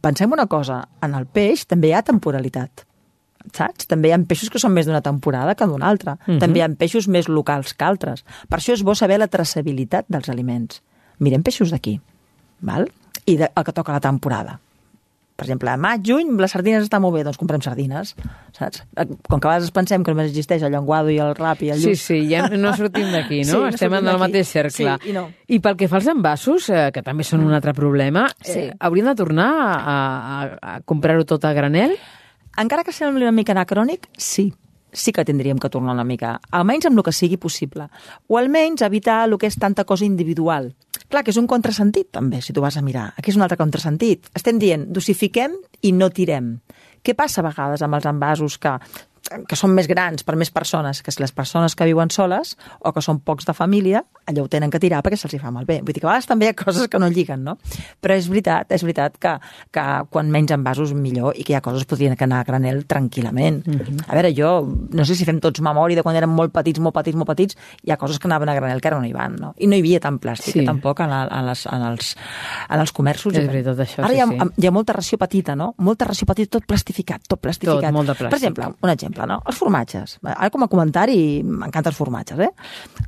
pensem 0.03 0.37
una 0.37 0.49
cosa, 0.51 0.83
en 1.01 1.17
el 1.17 1.31
peix 1.31 1.65
també 1.71 1.93
hi 1.93 1.97
ha 1.97 2.05
temporalitat 2.05 2.88
saps? 3.53 3.87
També 3.87 4.09
hi 4.09 4.13
ha 4.13 4.19
peixos 4.29 4.51
que 4.51 4.59
són 4.59 4.73
més 4.73 4.87
d'una 4.87 5.01
temporada 5.03 5.55
que 5.55 5.67
d'una 5.67 5.87
altra. 5.89 6.19
Uh 6.27 6.35
-huh. 6.35 6.39
També 6.41 6.59
hi 6.61 6.63
ha 6.63 6.69
peixos 6.69 7.09
més 7.09 7.29
locals 7.29 7.75
que 7.75 7.85
altres. 7.85 8.25
Per 8.49 8.59
això 8.59 8.73
és 8.73 8.83
bo 8.83 8.95
saber 8.95 9.19
la 9.19 9.29
traçabilitat 9.29 10.05
dels 10.09 10.29
aliments. 10.29 10.83
Mirem 11.19 11.43
peixos 11.43 11.71
d'aquí, 11.71 12.01
val? 12.61 12.91
I 13.27 13.37
de, 13.37 13.51
el 13.55 13.65
que 13.65 13.73
toca 13.73 13.93
la 13.93 14.01
temporada. 14.01 14.61
Per 15.37 15.45
exemple, 15.45 15.71
a 15.71 15.77
maig, 15.77 16.01
juny, 16.05 16.37
les 16.41 16.51
sardines 16.51 16.83
estan 16.83 17.01
molt 17.01 17.15
bé, 17.15 17.23
doncs 17.23 17.39
comprem 17.39 17.61
sardines, 17.63 18.17
saps? 18.53 18.83
Com 19.29 19.39
que 19.39 19.47
a 19.47 19.51
vegades 19.53 19.71
pensem 19.71 20.03
que 20.03 20.11
només 20.11 20.31
existeix 20.31 20.63
el 20.65 20.73
llenguado 20.73 21.11
i 21.11 21.19
el 21.21 21.33
rap 21.37 21.63
i 21.63 21.71
el 21.71 21.79
Sí, 21.79 21.89
lluç. 21.91 22.01
sí, 22.01 22.29
ja 22.29 22.49
no 22.49 22.75
sortim 22.75 23.13
d'aquí, 23.13 23.45
Sí, 23.45 23.53
no? 23.53 23.61
no 23.61 23.69
Estem 23.69 23.95
en 23.95 24.09
el 24.09 24.19
mateix 24.19 24.49
cercle. 24.49 24.97
Sí, 25.01 25.11
i 25.11 25.13
no. 25.13 25.31
I 25.47 25.61
pel 25.61 25.77
que 25.77 25.87
fa 25.87 25.97
als 25.97 26.09
envasos, 26.09 26.69
eh, 26.71 26.91
que 26.93 27.03
també 27.05 27.23
són 27.23 27.45
un 27.47 27.53
altre 27.53 27.73
problema, 27.73 28.27
Sí. 28.43 28.59
eh, 28.59 28.75
hauríem 28.81 29.07
de 29.07 29.15
tornar 29.15 29.49
a, 29.55 29.97
a, 30.43 30.59
a 30.75 30.81
comprar-ho 30.81 31.25
tot 31.25 31.45
a 31.45 31.53
granel? 31.53 31.97
Encara 32.59 32.83
que 32.83 32.93
sembli 32.95 33.23
una 33.23 33.35
mica 33.35 33.55
anacrònic, 33.55 34.09
sí. 34.19 34.51
Sí 34.91 35.13
que 35.13 35.23
tindríem 35.25 35.59
que 35.61 35.69
tornar 35.69 35.93
una 35.95 36.05
mica, 36.05 36.39
almenys 36.51 36.89
amb 36.89 36.99
el 36.99 37.05
que 37.07 37.13
sigui 37.13 37.37
possible. 37.39 37.87
O 38.27 38.39
almenys 38.41 38.83
evitar 38.83 39.21
el 39.29 39.37
que 39.39 39.47
és 39.47 39.59
tanta 39.61 39.85
cosa 39.85 40.07
individual. 40.07 40.73
Clar, 41.09 41.23
que 41.23 41.31
és 41.31 41.39
un 41.39 41.47
contrasentit, 41.47 42.09
també, 42.11 42.41
si 42.43 42.57
tu 42.57 42.65
vas 42.65 42.77
a 42.77 42.83
mirar. 42.83 43.13
Aquí 43.17 43.31
és 43.31 43.39
un 43.39 43.45
altre 43.45 43.61
contrasentit. 43.61 44.27
Estem 44.35 44.59
dient, 44.59 44.89
dosifiquem 44.91 45.55
i 45.83 45.93
no 45.93 46.09
tirem. 46.11 46.57
Què 47.05 47.15
passa 47.15 47.45
a 47.45 47.47
vegades 47.47 47.85
amb 47.85 48.01
els 48.01 48.09
envasos 48.11 48.59
que, 48.59 48.75
que 49.49 49.57
són 49.57 49.75
més 49.75 49.89
grans 49.89 50.25
per 50.25 50.37
més 50.37 50.51
persones, 50.51 51.03
que 51.03 51.13
les 51.19 51.33
persones 51.33 51.75
que 51.75 51.85
viuen 51.85 52.11
soles 52.11 52.57
o 52.81 52.93
que 52.93 53.03
són 53.03 53.21
pocs 53.21 53.47
de 53.49 53.55
família, 53.55 54.05
allò 54.27 54.45
ho 54.45 54.49
tenen 54.49 54.71
que 54.71 54.79
tirar 54.79 55.03
perquè 55.03 55.17
se'ls 55.17 55.41
fa 55.41 55.51
malbé. 55.51 55.81
Vull 55.83 55.93
dir 55.95 56.01
que 56.01 56.07
a 56.07 56.11
vegades 56.11 56.27
també 56.27 56.47
hi 56.47 56.49
ha 56.53 56.55
coses 56.55 56.89
que 56.89 56.99
no 56.99 57.09
lliguen, 57.09 57.45
no? 57.45 57.59
Però 58.01 58.15
és 58.15 58.29
veritat, 58.29 58.71
és 58.73 58.83
veritat 58.83 59.19
que, 59.19 59.35
que 59.75 59.85
quan 60.11 60.31
menys 60.31 60.53
envasos 60.53 60.93
millor 60.95 61.35
i 61.37 61.45
que 61.45 61.53
hi 61.53 61.57
ha 61.57 61.63
coses 61.65 61.85
que 61.85 61.95
podrien 61.95 62.17
anar 62.19 62.41
a 62.41 62.45
granel 62.45 62.85
tranquil·lament. 62.87 63.67
Mm 63.67 63.79
-hmm. 63.79 64.05
A 64.09 64.15
veure, 64.15 64.33
jo 64.35 64.67
no 64.93 65.05
sé 65.05 65.15
si 65.15 65.25
fem 65.25 65.41
tots 65.41 65.61
memòria 65.61 65.97
de 65.97 66.03
quan 66.03 66.17
érem 66.17 66.31
molt 66.31 66.53
petits, 66.53 66.79
molt 66.79 66.95
petits, 66.95 67.17
molt 67.17 67.29
petits, 67.29 67.57
hi 67.83 67.91
ha 67.91 67.97
coses 67.97 68.19
que 68.19 68.27
anaven 68.29 68.49
a 68.49 68.55
granel 68.55 68.81
que 68.81 68.89
ara 68.89 68.99
no 69.01 69.07
hi 69.07 69.13
van, 69.13 69.37
no? 69.37 69.55
I 69.59 69.67
no 69.67 69.75
hi 69.77 69.81
havia 69.81 70.01
tant 70.01 70.19
plàstic, 70.19 70.53
Sí. 70.53 70.61
sí. 70.61 70.67
tampoc 70.67 71.01
en, 71.01 71.11
la, 71.11 71.29
en, 71.31 71.47
les, 71.47 71.67
en, 71.67 71.83
els, 71.83 72.17
en 72.69 72.81
els 72.81 72.93
comerços. 72.93 73.35
És 73.35 73.47
veritat, 73.47 73.79
això, 73.79 74.03
Ara 74.03 74.09
sí, 74.09 74.15
hi, 74.17 74.21
ha, 74.21 74.27
sí. 74.27 74.63
hi 74.63 74.67
ha 74.67 74.71
molta 74.71 74.93
ració 74.93 75.19
petita, 75.19 75.55
no? 75.57 75.75
Molta 75.79 76.05
ració 76.05 76.27
petita, 76.27 76.59
tot 76.59 76.67
plastificat, 76.67 77.21
tot 77.29 77.41
plastificat. 77.41 77.83
Tot, 77.83 77.93
molt 77.93 78.07
de 78.09 78.15
plàstic. 78.15 78.31
Per 78.31 78.39
exemple, 78.39 78.65
un 78.83 78.91
exemple, 78.91 79.08
no? 79.17 79.41
Els 79.47 79.57
formatges. 79.57 80.19
Ara 80.25 80.51
com 80.51 80.63
a 80.63 80.69
comentari 80.69 81.43
m'encanten 81.43 81.91
els 81.93 81.97
formatges, 81.99 82.39
eh? 82.39 82.51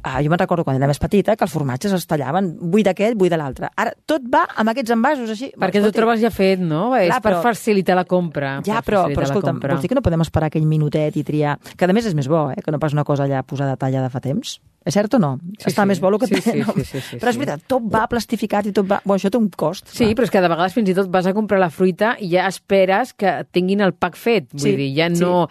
Ah, 0.02 0.22
jo 0.22 0.30
me'n 0.30 0.38
recordo 0.40 0.64
quan 0.64 0.76
era 0.76 0.86
més 0.88 0.98
petita 0.98 1.36
que 1.36 1.44
els 1.44 1.52
formatges 1.52 1.92
es 1.92 2.06
tallaven 2.06 2.56
buit 2.60 2.86
d'aquest, 2.86 3.16
buit 3.18 3.30
de 3.30 3.36
l'altre. 3.36 3.68
Ara 3.76 3.92
tot 4.06 4.22
va 4.32 4.46
amb 4.56 4.70
aquests 4.72 4.90
envasos 4.96 5.30
així. 5.30 5.50
Perquè 5.58 5.78
Escolti, 5.82 5.98
trobes 5.98 6.20
ja 6.20 6.30
fet, 6.30 6.60
no? 6.60 6.96
és 6.96 7.08
Clar, 7.10 7.20
per 7.22 7.32
però- 7.32 7.42
facilitar 7.42 7.96
la 7.96 8.04
compra. 8.04 8.60
Ja, 8.64 8.80
per 8.80 8.94
però, 8.94 9.04
però 9.14 9.28
escolta'm, 9.28 9.60
vols 9.60 9.80
dir 9.82 9.88
que 9.88 9.94
no 9.98 10.02
podem 10.02 10.20
esperar 10.24 10.48
aquell 10.50 10.66
minutet 10.66 11.16
i 11.16 11.24
triar... 11.24 11.58
Que 11.76 11.84
a 11.84 11.92
més 11.92 12.06
és 12.06 12.14
més 12.14 12.28
bo, 12.28 12.50
eh? 12.50 12.60
Que 12.64 12.70
no 12.72 12.78
pas 12.78 12.92
una 12.92 13.04
cosa 13.04 13.26
ja 13.28 13.42
posada 13.42 13.76
tallada 13.76 14.08
fa 14.10 14.20
temps. 14.20 14.60
És 14.86 14.94
cert 14.96 15.12
o 15.12 15.18
no? 15.20 15.34
Sí, 15.58 15.68
Està 15.68 15.82
sí. 15.84 15.88
més 15.90 15.98
bo 16.00 16.08
el 16.08 16.18
que 16.18 16.26
Sí, 16.26 16.34
té, 16.38 16.40
sí, 16.40 16.58
no? 16.64 16.72
sí, 16.72 16.84
sí, 16.88 17.00
sí, 17.04 17.16
però 17.20 17.28
és 17.28 17.36
veritat, 17.36 17.60
tot 17.68 17.82
va 17.92 18.06
plastificat 18.08 18.64
i 18.66 18.72
tot 18.72 18.86
va... 18.88 19.02
Bueno, 19.04 19.18
això 19.20 19.28
té 19.30 19.36
un 19.36 19.50
cost. 19.52 19.90
Sí, 19.92 20.06
clar. 20.06 20.14
però 20.16 20.24
és 20.24 20.30
que 20.32 20.40
de 20.40 20.48
vegades 20.48 20.72
fins 20.72 20.88
i 20.88 20.94
tot 20.96 21.10
vas 21.12 21.26
a 21.28 21.34
comprar 21.36 21.58
la 21.60 21.68
fruita 21.68 22.14
i 22.18 22.30
ja 22.32 22.46
esperes 22.48 23.12
que 23.12 23.34
tinguin 23.52 23.82
el 23.84 23.92
pack 23.92 24.16
fet. 24.16 24.48
Vull 24.54 24.62
Sí, 24.64 24.76
dir, 24.80 24.88
ja 24.96 25.10
sí. 25.12 25.20
no 25.20 25.48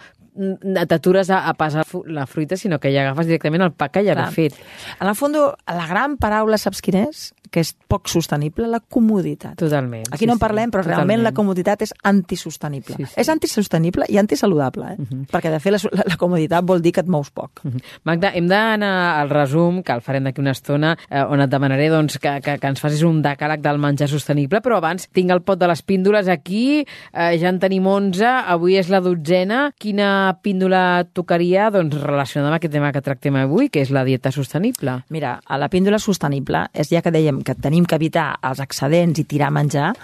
t'atures 0.88 1.30
a, 1.30 1.42
a 1.48 1.54
passar 1.54 1.84
la 2.06 2.26
fruita, 2.26 2.56
sinó 2.56 2.78
que 2.80 2.92
ja 2.94 3.02
agafes 3.08 3.26
directament 3.26 3.62
el 3.66 3.72
pack 3.72 3.98
que 3.98 4.04
ja 4.06 4.14
Clar. 4.14 4.30
fet. 4.32 4.56
En 5.00 5.08
el 5.08 5.14
fons, 5.18 5.36
la 5.66 5.86
gran 5.90 6.16
paraula, 6.20 6.58
saps 6.58 6.80
quina 6.84 7.06
és? 7.08 7.30
Que 7.50 7.64
és 7.64 7.72
poc 7.90 8.06
sostenible, 8.06 8.68
la 8.70 8.78
comoditat. 8.78 9.56
Totalment. 9.58 10.04
Aquí 10.12 10.22
sí, 10.22 10.26
no 10.30 10.36
en 10.36 10.38
parlem, 10.38 10.70
però 10.70 10.84
realment 10.84 11.18
totalment. 11.18 11.24
la 11.26 11.32
comoditat 11.34 11.82
és 11.82 11.92
antisostenible. 12.06 12.94
Sí, 12.94 13.08
sí. 13.08 13.16
És 13.18 13.28
antisostenible 13.32 14.06
i 14.08 14.20
antisaludable, 14.22 14.92
eh? 14.92 15.06
Perquè, 15.32 15.50
de 15.50 15.58
fet, 15.58 15.74
la, 15.74 15.80
la, 15.98 16.04
la 16.12 16.18
comoditat 16.20 16.62
vol 16.68 16.78
dir 16.84 16.92
que 16.94 17.02
et 17.02 17.10
mous 17.10 17.32
poc. 17.34 17.64
Mhm. 17.66 17.82
Magda, 18.06 18.30
hem 18.38 18.46
d'anar 18.46 18.92
al 19.18 19.32
resum, 19.34 19.82
que 19.82 19.96
el 19.98 20.04
farem 20.06 20.28
d'aquí 20.28 20.40
una 20.44 20.54
estona, 20.54 20.92
eh, 21.08 21.24
on 21.24 21.42
et 21.42 21.50
demanaré 21.50 21.88
doncs, 21.90 22.20
que, 22.22 22.36
que, 22.44 22.54
que 22.62 22.70
ens 22.70 22.80
facis 22.84 23.02
un 23.02 23.18
decàleg 23.24 23.64
del 23.64 23.82
menjar 23.82 24.06
sostenible, 24.12 24.62
però 24.62 24.78
abans 24.78 25.08
tinc 25.10 25.34
el 25.34 25.42
pot 25.42 25.58
de 25.58 25.66
les 25.66 25.82
píndoles 25.82 26.28
aquí, 26.30 26.84
eh, 26.86 27.32
ja 27.42 27.50
en 27.50 27.58
tenim 27.58 27.86
11, 27.90 28.22
avui 28.54 28.78
és 28.78 28.92
la 28.94 29.02
dotzena. 29.02 29.72
Quina 29.80 30.10
píndola 30.42 31.04
tocaria 31.12 31.68
doncs, 31.74 31.98
relacionada 32.02 32.52
amb 32.52 32.58
aquest 32.58 32.74
tema 32.74 32.92
que 32.94 33.02
tractem 33.04 33.38
avui, 33.40 33.70
que 33.72 33.84
és 33.84 33.92
la 33.94 34.04
dieta 34.06 34.32
sostenible? 34.34 35.00
Mira, 35.10 35.38
a 35.44 35.58
la 35.60 35.70
píndola 35.72 36.00
sostenible 36.02 36.66
és 36.72 36.92
ja 36.92 37.02
que 37.04 37.14
dèiem 37.14 37.42
que 37.46 37.56
tenim 37.58 37.86
que 37.86 37.98
evitar 38.00 38.32
els 38.46 38.62
excedents 38.62 39.22
i 39.22 39.26
tirar 39.28 39.50
menjar, 39.54 39.94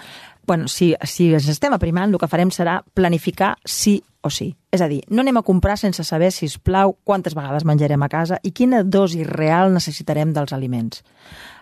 bueno, 0.47 0.69
si, 0.71 0.95
si 1.03 1.33
ens 1.35 1.49
estem 1.51 1.75
aprimant, 1.75 2.13
el 2.13 2.21
que 2.21 2.29
farem 2.31 2.49
serà 2.55 2.79
planificar 2.95 3.57
sí 3.67 3.99
o 4.23 4.31
sí. 4.31 4.53
És 4.71 4.81
a 4.81 4.87
dir, 4.87 5.01
no 5.11 5.21
anem 5.21 5.41
a 5.41 5.43
comprar 5.45 5.75
sense 5.77 6.05
saber, 6.07 6.31
si 6.31 6.47
us 6.47 6.55
plau, 6.57 6.95
quantes 7.03 7.35
vegades 7.35 7.67
menjarem 7.67 8.03
a 8.03 8.09
casa 8.09 8.39
i 8.47 8.53
quina 8.55 8.81
dosi 8.83 9.27
real 9.27 9.75
necessitarem 9.75 10.31
dels 10.33 10.55
aliments. 10.55 11.03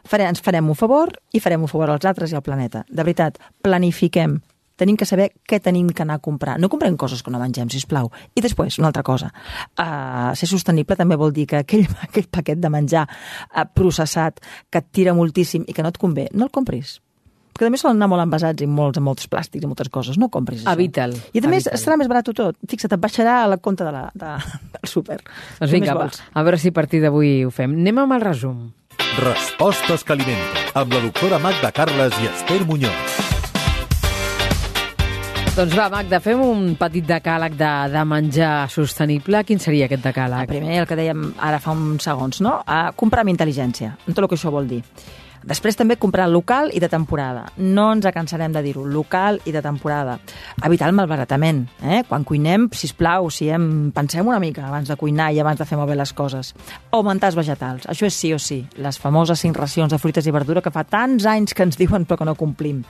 Farem, 0.05 0.29
ens 0.29 0.43
farem 0.45 0.69
un 0.69 0.77
favor 0.77 1.15
i 1.33 1.41
farem 1.41 1.65
un 1.65 1.71
favor 1.71 1.89
als 1.89 2.05
altres 2.05 2.31
i 2.31 2.37
al 2.37 2.45
planeta. 2.45 2.85
De 2.87 3.01
veritat, 3.01 3.41
planifiquem. 3.65 4.37
Tenim 4.75 4.97
que 4.99 5.07
saber 5.07 5.29
què 5.47 5.61
tenim 5.63 5.89
que 5.95 6.03
anar 6.03 6.19
a 6.19 6.23
comprar. 6.23 6.57
No 6.59 6.69
comprem 6.71 6.97
coses 6.99 7.23
que 7.23 7.31
no 7.31 7.39
mengem, 7.39 7.69
si 7.71 7.79
plau. 7.87 8.11
I 8.35 8.43
després, 8.43 8.79
una 8.81 8.91
altra 8.91 9.03
cosa. 9.03 9.31
Uh, 9.79 10.33
ser 10.35 10.49
sostenible 10.51 10.97
també 10.99 11.15
vol 11.19 11.33
dir 11.35 11.47
que 11.47 11.63
aquell, 11.63 11.87
aquell 12.07 12.27
paquet 12.31 12.59
de 12.59 12.71
menjar 12.71 13.07
uh, 13.07 13.65
processat 13.73 14.43
que 14.69 14.83
et 14.83 14.91
tira 14.91 15.15
moltíssim 15.15 15.65
i 15.67 15.73
que 15.73 15.85
no 15.85 15.93
et 15.93 15.99
convé, 16.01 16.29
no 16.33 16.49
el 16.49 16.53
compris 16.53 16.99
perquè 17.55 17.69
també 17.69 17.79
solen 17.79 17.95
anar 17.95 18.09
molt 18.11 18.25
envasats 18.25 18.65
i 18.65 18.67
molts, 18.67 18.99
amb 18.99 19.07
molts 19.07 19.29
plàstics 19.31 19.63
i 19.63 19.69
moltes 19.71 19.87
coses. 19.87 20.17
No 20.19 20.27
compris 20.27 20.65
això. 20.65 20.73
Evita'l, 20.75 21.15
I 21.31 21.39
a 21.39 21.51
més 21.51 21.69
estarà 21.71 21.95
més 21.95 22.11
barat 22.11 22.27
tot. 22.35 22.57
Fixa't, 22.67 22.91
et 22.91 22.99
baixarà 22.99 23.37
a 23.45 23.51
la 23.53 23.57
compte 23.63 23.87
de 23.87 23.93
la, 23.95 24.09
de, 24.11 24.33
del 24.75 24.91
súper. 24.91 25.21
Doncs 25.61 25.71
vinga, 25.71 25.95
més 25.95 26.19
va, 26.19 26.27
a 26.35 26.43
veure 26.43 26.59
si 26.59 26.73
a 26.73 26.75
partir 26.75 26.99
d'avui 27.05 27.37
ho 27.47 27.53
fem. 27.55 27.77
Anem 27.79 28.03
amb 28.03 28.17
el 28.17 28.27
resum. 28.27 28.67
Respostes 29.21 30.03
que 30.03 30.17
alimenten, 30.17 30.67
amb 30.75 30.91
la 30.91 31.05
doctora 31.07 31.39
Magda 31.39 31.71
Carles 31.71 32.19
i 32.19 32.27
Esther 32.33 32.65
Muñoz. 32.67 33.34
Doncs 35.55 35.71
va, 35.71 35.85
Magda, 35.87 36.17
fem 36.19 36.41
un 36.43 36.73
petit 36.75 37.05
decàleg 37.07 37.53
de, 37.55 37.69
de 37.93 38.01
menjar 38.03 38.65
sostenible. 38.73 39.39
Quin 39.47 39.61
seria 39.63 39.87
aquest 39.87 40.01
El 40.03 40.09
decàleg? 40.09 40.49
primer, 40.51 40.81
el 40.81 40.87
que 40.89 40.97
dèiem 40.99 41.29
ara 41.39 41.61
fa 41.63 41.71
uns 41.71 42.03
segons, 42.03 42.41
no? 42.43 42.57
A 42.67 42.89
comprar 42.91 43.23
amb 43.23 43.31
intel·ligència, 43.31 43.93
amb 43.95 44.11
tot 44.11 44.25
el 44.25 44.27
que 44.33 44.35
això 44.35 44.51
vol 44.51 44.67
dir. 44.67 44.81
Després 45.45 45.77
també 45.77 45.99
comprar 46.01 46.25
local 46.25 46.71
i 46.73 46.79
de 46.81 46.87
temporada. 46.89 47.43
No 47.61 47.91
ens 47.93 48.07
cansarem 48.13 48.53
de 48.55 48.63
dir-ho, 48.65 48.81
local 48.89 49.37
i 49.45 49.51
de 49.53 49.61
temporada. 49.61 50.17
Evitar 50.65 50.87
el 50.89 50.95
malbaratament. 50.97 51.59
Eh? 51.85 52.01
Quan 52.09 52.23
cuinem, 52.25 52.65
si 52.73 52.89
plau, 52.97 53.29
si 53.29 53.51
hem... 53.53 53.91
pensem 53.93 54.25
una 54.25 54.39
mica 54.41 54.65
abans 54.65 54.89
de 54.89 54.97
cuinar 54.97 55.31
i 55.33 55.39
abans 55.43 55.61
de 55.61 55.67
fer 55.69 55.77
molt 55.77 55.91
bé 55.91 55.97
les 55.99 56.13
coses. 56.17 56.53
Augmentar 56.89 57.29
els 57.29 57.37
vegetals. 57.37 57.85
Això 57.91 58.09
és 58.09 58.17
sí 58.17 58.31
o 58.33 58.39
sí. 58.41 58.63
Les 58.81 58.97
famoses 58.97 59.39
cinc 59.41 59.57
racions 59.61 59.93
de 59.93 59.99
fruites 60.01 60.25
i 60.25 60.33
verdura 60.33 60.63
que 60.65 60.73
fa 60.73 60.81
tants 60.83 61.27
anys 61.29 61.53
que 61.53 61.65
ens 61.67 61.77
diuen 61.77 62.07
però 62.09 62.17
que 62.17 62.25
no 62.25 62.33
complim. 62.39 62.81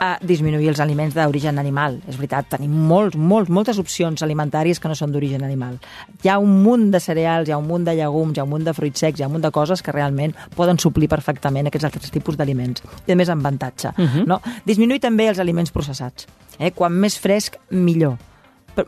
Uh, 0.00 0.16
disminuir 0.26 0.72
els 0.72 0.82
aliments 0.82 1.14
d'origen 1.14 1.62
animal. 1.62 2.00
És 2.10 2.18
veritat, 2.18 2.50
tenim 2.56 2.74
molts, 2.90 3.14
molts, 3.14 3.54
moltes 3.54 3.78
opcions 3.78 4.26
alimentàries 4.26 4.82
que 4.82 4.90
no 4.90 4.98
són 4.98 5.14
d'origen 5.14 5.46
animal. 5.46 5.78
Hi 6.24 6.34
ha 6.34 6.40
un 6.42 6.58
munt 6.64 6.90
de 6.90 6.98
cereals, 6.98 7.46
hi 7.46 7.54
ha 7.54 7.62
un 7.62 7.70
munt 7.70 7.86
de 7.86 7.94
llegums, 7.94 8.34
hi 8.34 8.42
ha 8.42 8.48
un 8.48 8.54
munt 8.56 8.66
de 8.66 8.74
fruits 8.74 9.06
secs, 9.06 9.20
hi 9.20 9.26
ha 9.26 9.30
un 9.30 9.38
munt 9.38 9.46
de 9.46 9.54
coses 9.54 9.82
que 9.82 9.94
realment 9.94 10.34
poden 10.58 10.82
suplir 10.82 11.06
perfectament 11.12 11.70
aquests 11.70 11.86
tipus 12.08 12.38
d'aliments. 12.40 12.82
I 13.06 13.12
a 13.12 13.16
més 13.20 13.28
amb 13.28 13.44
avantatge. 13.44 13.92
Uh 13.98 14.08
-huh. 14.08 14.26
no? 14.26 14.40
Disminuir 14.64 15.00
també 15.00 15.28
els 15.28 15.38
aliments 15.38 15.70
processats. 15.70 16.26
Eh? 16.58 16.72
Quan 16.72 16.92
més 16.92 17.18
fresc, 17.18 17.56
millor 17.70 18.16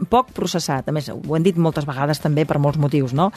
poc 0.08 0.32
processat, 0.32 0.88
a 0.88 0.92
més 0.92 1.08
ho 1.08 1.36
hem 1.36 1.42
dit 1.42 1.56
moltes 1.56 1.86
vegades 1.88 2.20
també 2.22 2.44
per 2.44 2.58
molts 2.58 2.78
motius, 2.78 3.12
no? 3.12 3.30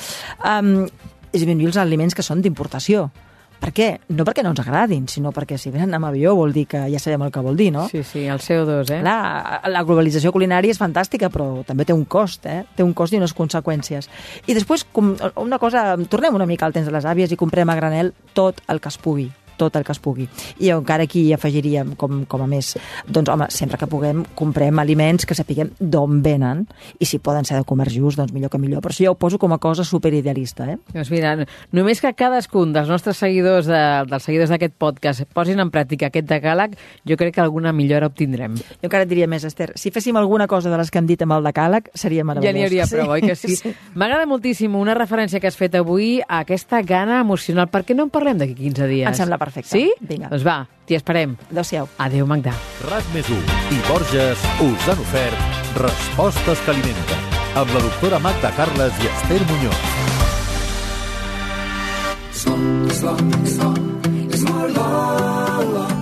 Um, 0.45 0.87
disminuir 1.31 1.67
els 1.67 1.77
aliments 1.77 2.15
que 2.15 2.23
són 2.23 2.41
d'importació. 2.41 3.09
Per 3.55 3.71
què? 3.71 3.87
No 4.11 4.25
perquè 4.27 4.43
no 4.43 4.51
ens 4.51 4.59
agradin, 4.61 5.05
sinó 5.07 5.31
perquè 5.33 5.55
si 5.57 5.71
venen 5.71 5.95
amb 5.95 6.09
avió 6.09 6.33
vol 6.35 6.51
dir 6.53 6.65
que 6.69 6.81
ja 6.91 6.99
sabem 6.99 7.23
el 7.25 7.31
que 7.31 7.41
vol 7.41 7.55
dir, 7.55 7.69
no? 7.73 7.85
Sí, 7.89 8.03
sí, 8.03 8.25
el 8.27 8.41
CO2, 8.43 8.91
eh? 8.91 8.99
Clar, 8.99 9.61
la 9.71 9.83
globalització 9.87 10.33
culinària 10.35 10.75
és 10.75 10.81
fantàstica, 10.81 11.31
però 11.33 11.63
també 11.65 11.87
té 11.87 11.95
un 11.95 12.03
cost, 12.05 12.45
eh? 12.51 12.65
Té 12.75 12.83
un 12.83 12.93
cost 12.93 13.15
i 13.15 13.21
unes 13.21 13.33
conseqüències. 13.33 14.11
I 14.45 14.57
després, 14.59 14.83
com 14.91 15.15
una 15.41 15.59
cosa, 15.63 15.87
tornem 16.11 16.35
una 16.35 16.49
mica 16.49 16.67
al 16.67 16.75
temps 16.75 16.91
de 16.91 16.93
les 16.93 17.07
àvies 17.07 17.31
i 17.31 17.39
comprem 17.39 17.71
a 17.71 17.79
granel 17.79 18.13
tot 18.35 18.61
el 18.67 18.83
que 18.83 18.91
es 18.91 18.99
pugui 18.99 19.31
tot 19.57 19.75
el 19.75 19.85
que 19.85 19.93
es 19.95 20.01
pugui. 20.01 20.27
I 20.59 20.71
encara 20.75 21.05
aquí 21.07 21.27
afegiríem, 21.33 21.95
com, 21.99 22.23
com 22.29 22.45
a 22.45 22.47
més, 22.49 22.73
doncs, 23.07 23.31
home, 23.31 23.49
sempre 23.53 23.79
que 23.81 23.89
puguem, 23.89 24.23
comprem 24.37 24.79
aliments 24.81 25.25
que 25.25 25.37
sapiguem 25.37 25.71
d'on 25.79 26.21
venen, 26.25 26.65
i 26.99 27.07
si 27.09 27.19
poden 27.19 27.47
ser 27.47 27.59
de 27.59 27.67
comerç 27.67 27.95
just, 27.95 28.19
doncs 28.19 28.33
millor 28.35 28.51
que 28.53 28.61
millor. 28.61 28.83
Però 28.83 28.93
això 28.93 29.07
ja 29.07 29.13
ho 29.13 29.19
poso 29.19 29.39
com 29.41 29.53
a 29.55 29.59
cosa 29.61 29.85
superidealista, 29.87 30.69
eh? 30.71 30.77
Doncs 30.93 31.11
mira, 31.13 31.35
només 31.75 32.01
que 32.03 32.13
cadascun 32.17 32.73
dels 32.75 32.89
nostres 32.91 33.19
seguidors, 33.21 33.69
de, 33.69 33.81
dels 34.09 34.27
seguidors 34.27 34.53
d'aquest 34.53 34.75
podcast, 34.81 35.25
posin 35.35 35.61
en 35.63 35.71
pràctica 35.73 36.09
aquest 36.09 36.29
decàleg, 36.29 36.75
jo 37.07 37.17
crec 37.19 37.35
que 37.35 37.43
alguna 37.43 37.73
millora 37.75 38.09
obtindrem. 38.11 38.55
Jo 38.55 38.89
encara 38.89 39.05
et 39.05 39.11
diria 39.11 39.27
més, 39.31 39.45
Esther, 39.47 39.71
si 39.79 39.91
féssim 39.95 40.17
alguna 40.19 40.47
cosa 40.51 40.71
de 40.71 40.79
les 40.79 40.91
que 40.91 41.01
hem 41.01 41.09
dit 41.09 41.21
amb 41.25 41.37
el 41.37 41.49
decàleg, 41.49 41.89
seria 41.97 42.25
meravellós. 42.27 42.51
Ja 42.51 42.57
n'hi 42.57 42.65
hauria 42.67 42.87
prou, 42.89 43.15
oi 43.15 43.25
que 43.25 43.35
sí? 43.39 43.55
sí. 43.59 43.73
M'agrada 43.95 44.27
moltíssim 44.29 44.75
una 44.75 44.95
referència 44.97 45.41
que 45.41 45.49
has 45.49 45.57
fet 45.59 45.75
avui 45.79 46.19
a 46.21 46.41
aquesta 46.43 46.81
gana 46.85 47.19
emocional. 47.23 47.69
Per 47.71 47.83
què 47.87 47.97
no 47.97 48.07
en 48.07 48.13
parlem 48.13 48.39
d'aquí 48.41 48.55
15 48.57 48.89
dies? 48.91 49.07
Em 49.09 49.17
sembla 49.17 49.39
perfecte. 49.45 49.71
Sí? 49.71 49.93
Vinga. 50.01 50.31
Doncs 50.33 50.45
va, 50.47 50.57
t'hi 50.89 50.97
esperem. 50.97 51.37
Adéu-siau. 51.51 51.89
Adéu, 52.01 52.27
Magda. 52.29 52.55
RAC 52.89 53.13
més 53.15 53.29
i 53.29 53.79
Borges 53.89 54.49
us 54.65 54.89
han 54.91 55.05
ofert 55.05 55.61
Respostes 55.75 56.61
que 56.63 56.71
alimenten 56.71 57.25
amb 57.59 57.71
la 57.75 57.81
doctora 57.83 58.19
Magda 58.23 58.51
Carles 58.55 59.03
i 59.03 59.09
Esther 59.11 59.41
Muñoz. 59.49 59.81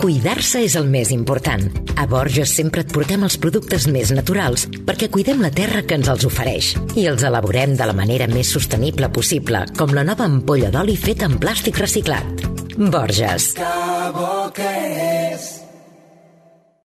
Cuidar-se 0.03 0.61
és 0.65 0.75
el 0.75 0.89
més 0.91 1.13
important. 1.15 1.63
A 1.97 2.05
Borges 2.09 2.53
sempre 2.57 2.83
et 2.83 2.93
portem 2.93 3.21
els 3.25 3.37
productes 3.41 3.85
més 3.87 4.11
naturals 4.13 4.65
perquè 4.85 5.09
cuidem 5.13 5.41
la 5.41 5.51
terra 5.53 5.81
que 5.87 5.97
ens 5.97 6.09
els 6.11 6.25
ofereix 6.27 6.73
i 6.99 7.07
els 7.09 7.23
elaborem 7.23 7.77
de 7.79 7.87
la 7.87 7.95
manera 7.97 8.27
més 8.27 8.51
sostenible 8.53 9.09
possible, 9.13 9.65
com 9.77 9.93
la 9.95 10.05
nova 10.05 10.27
ampolla 10.29 10.73
d'oli 10.73 10.97
feta 10.99 11.29
en 11.29 11.39
plàstic 11.41 11.79
reciclat. 11.81 12.62
Borges. 12.77 13.53
Que 13.53 13.73
bo 14.13 14.49
que 14.53 14.71
és 15.33 15.62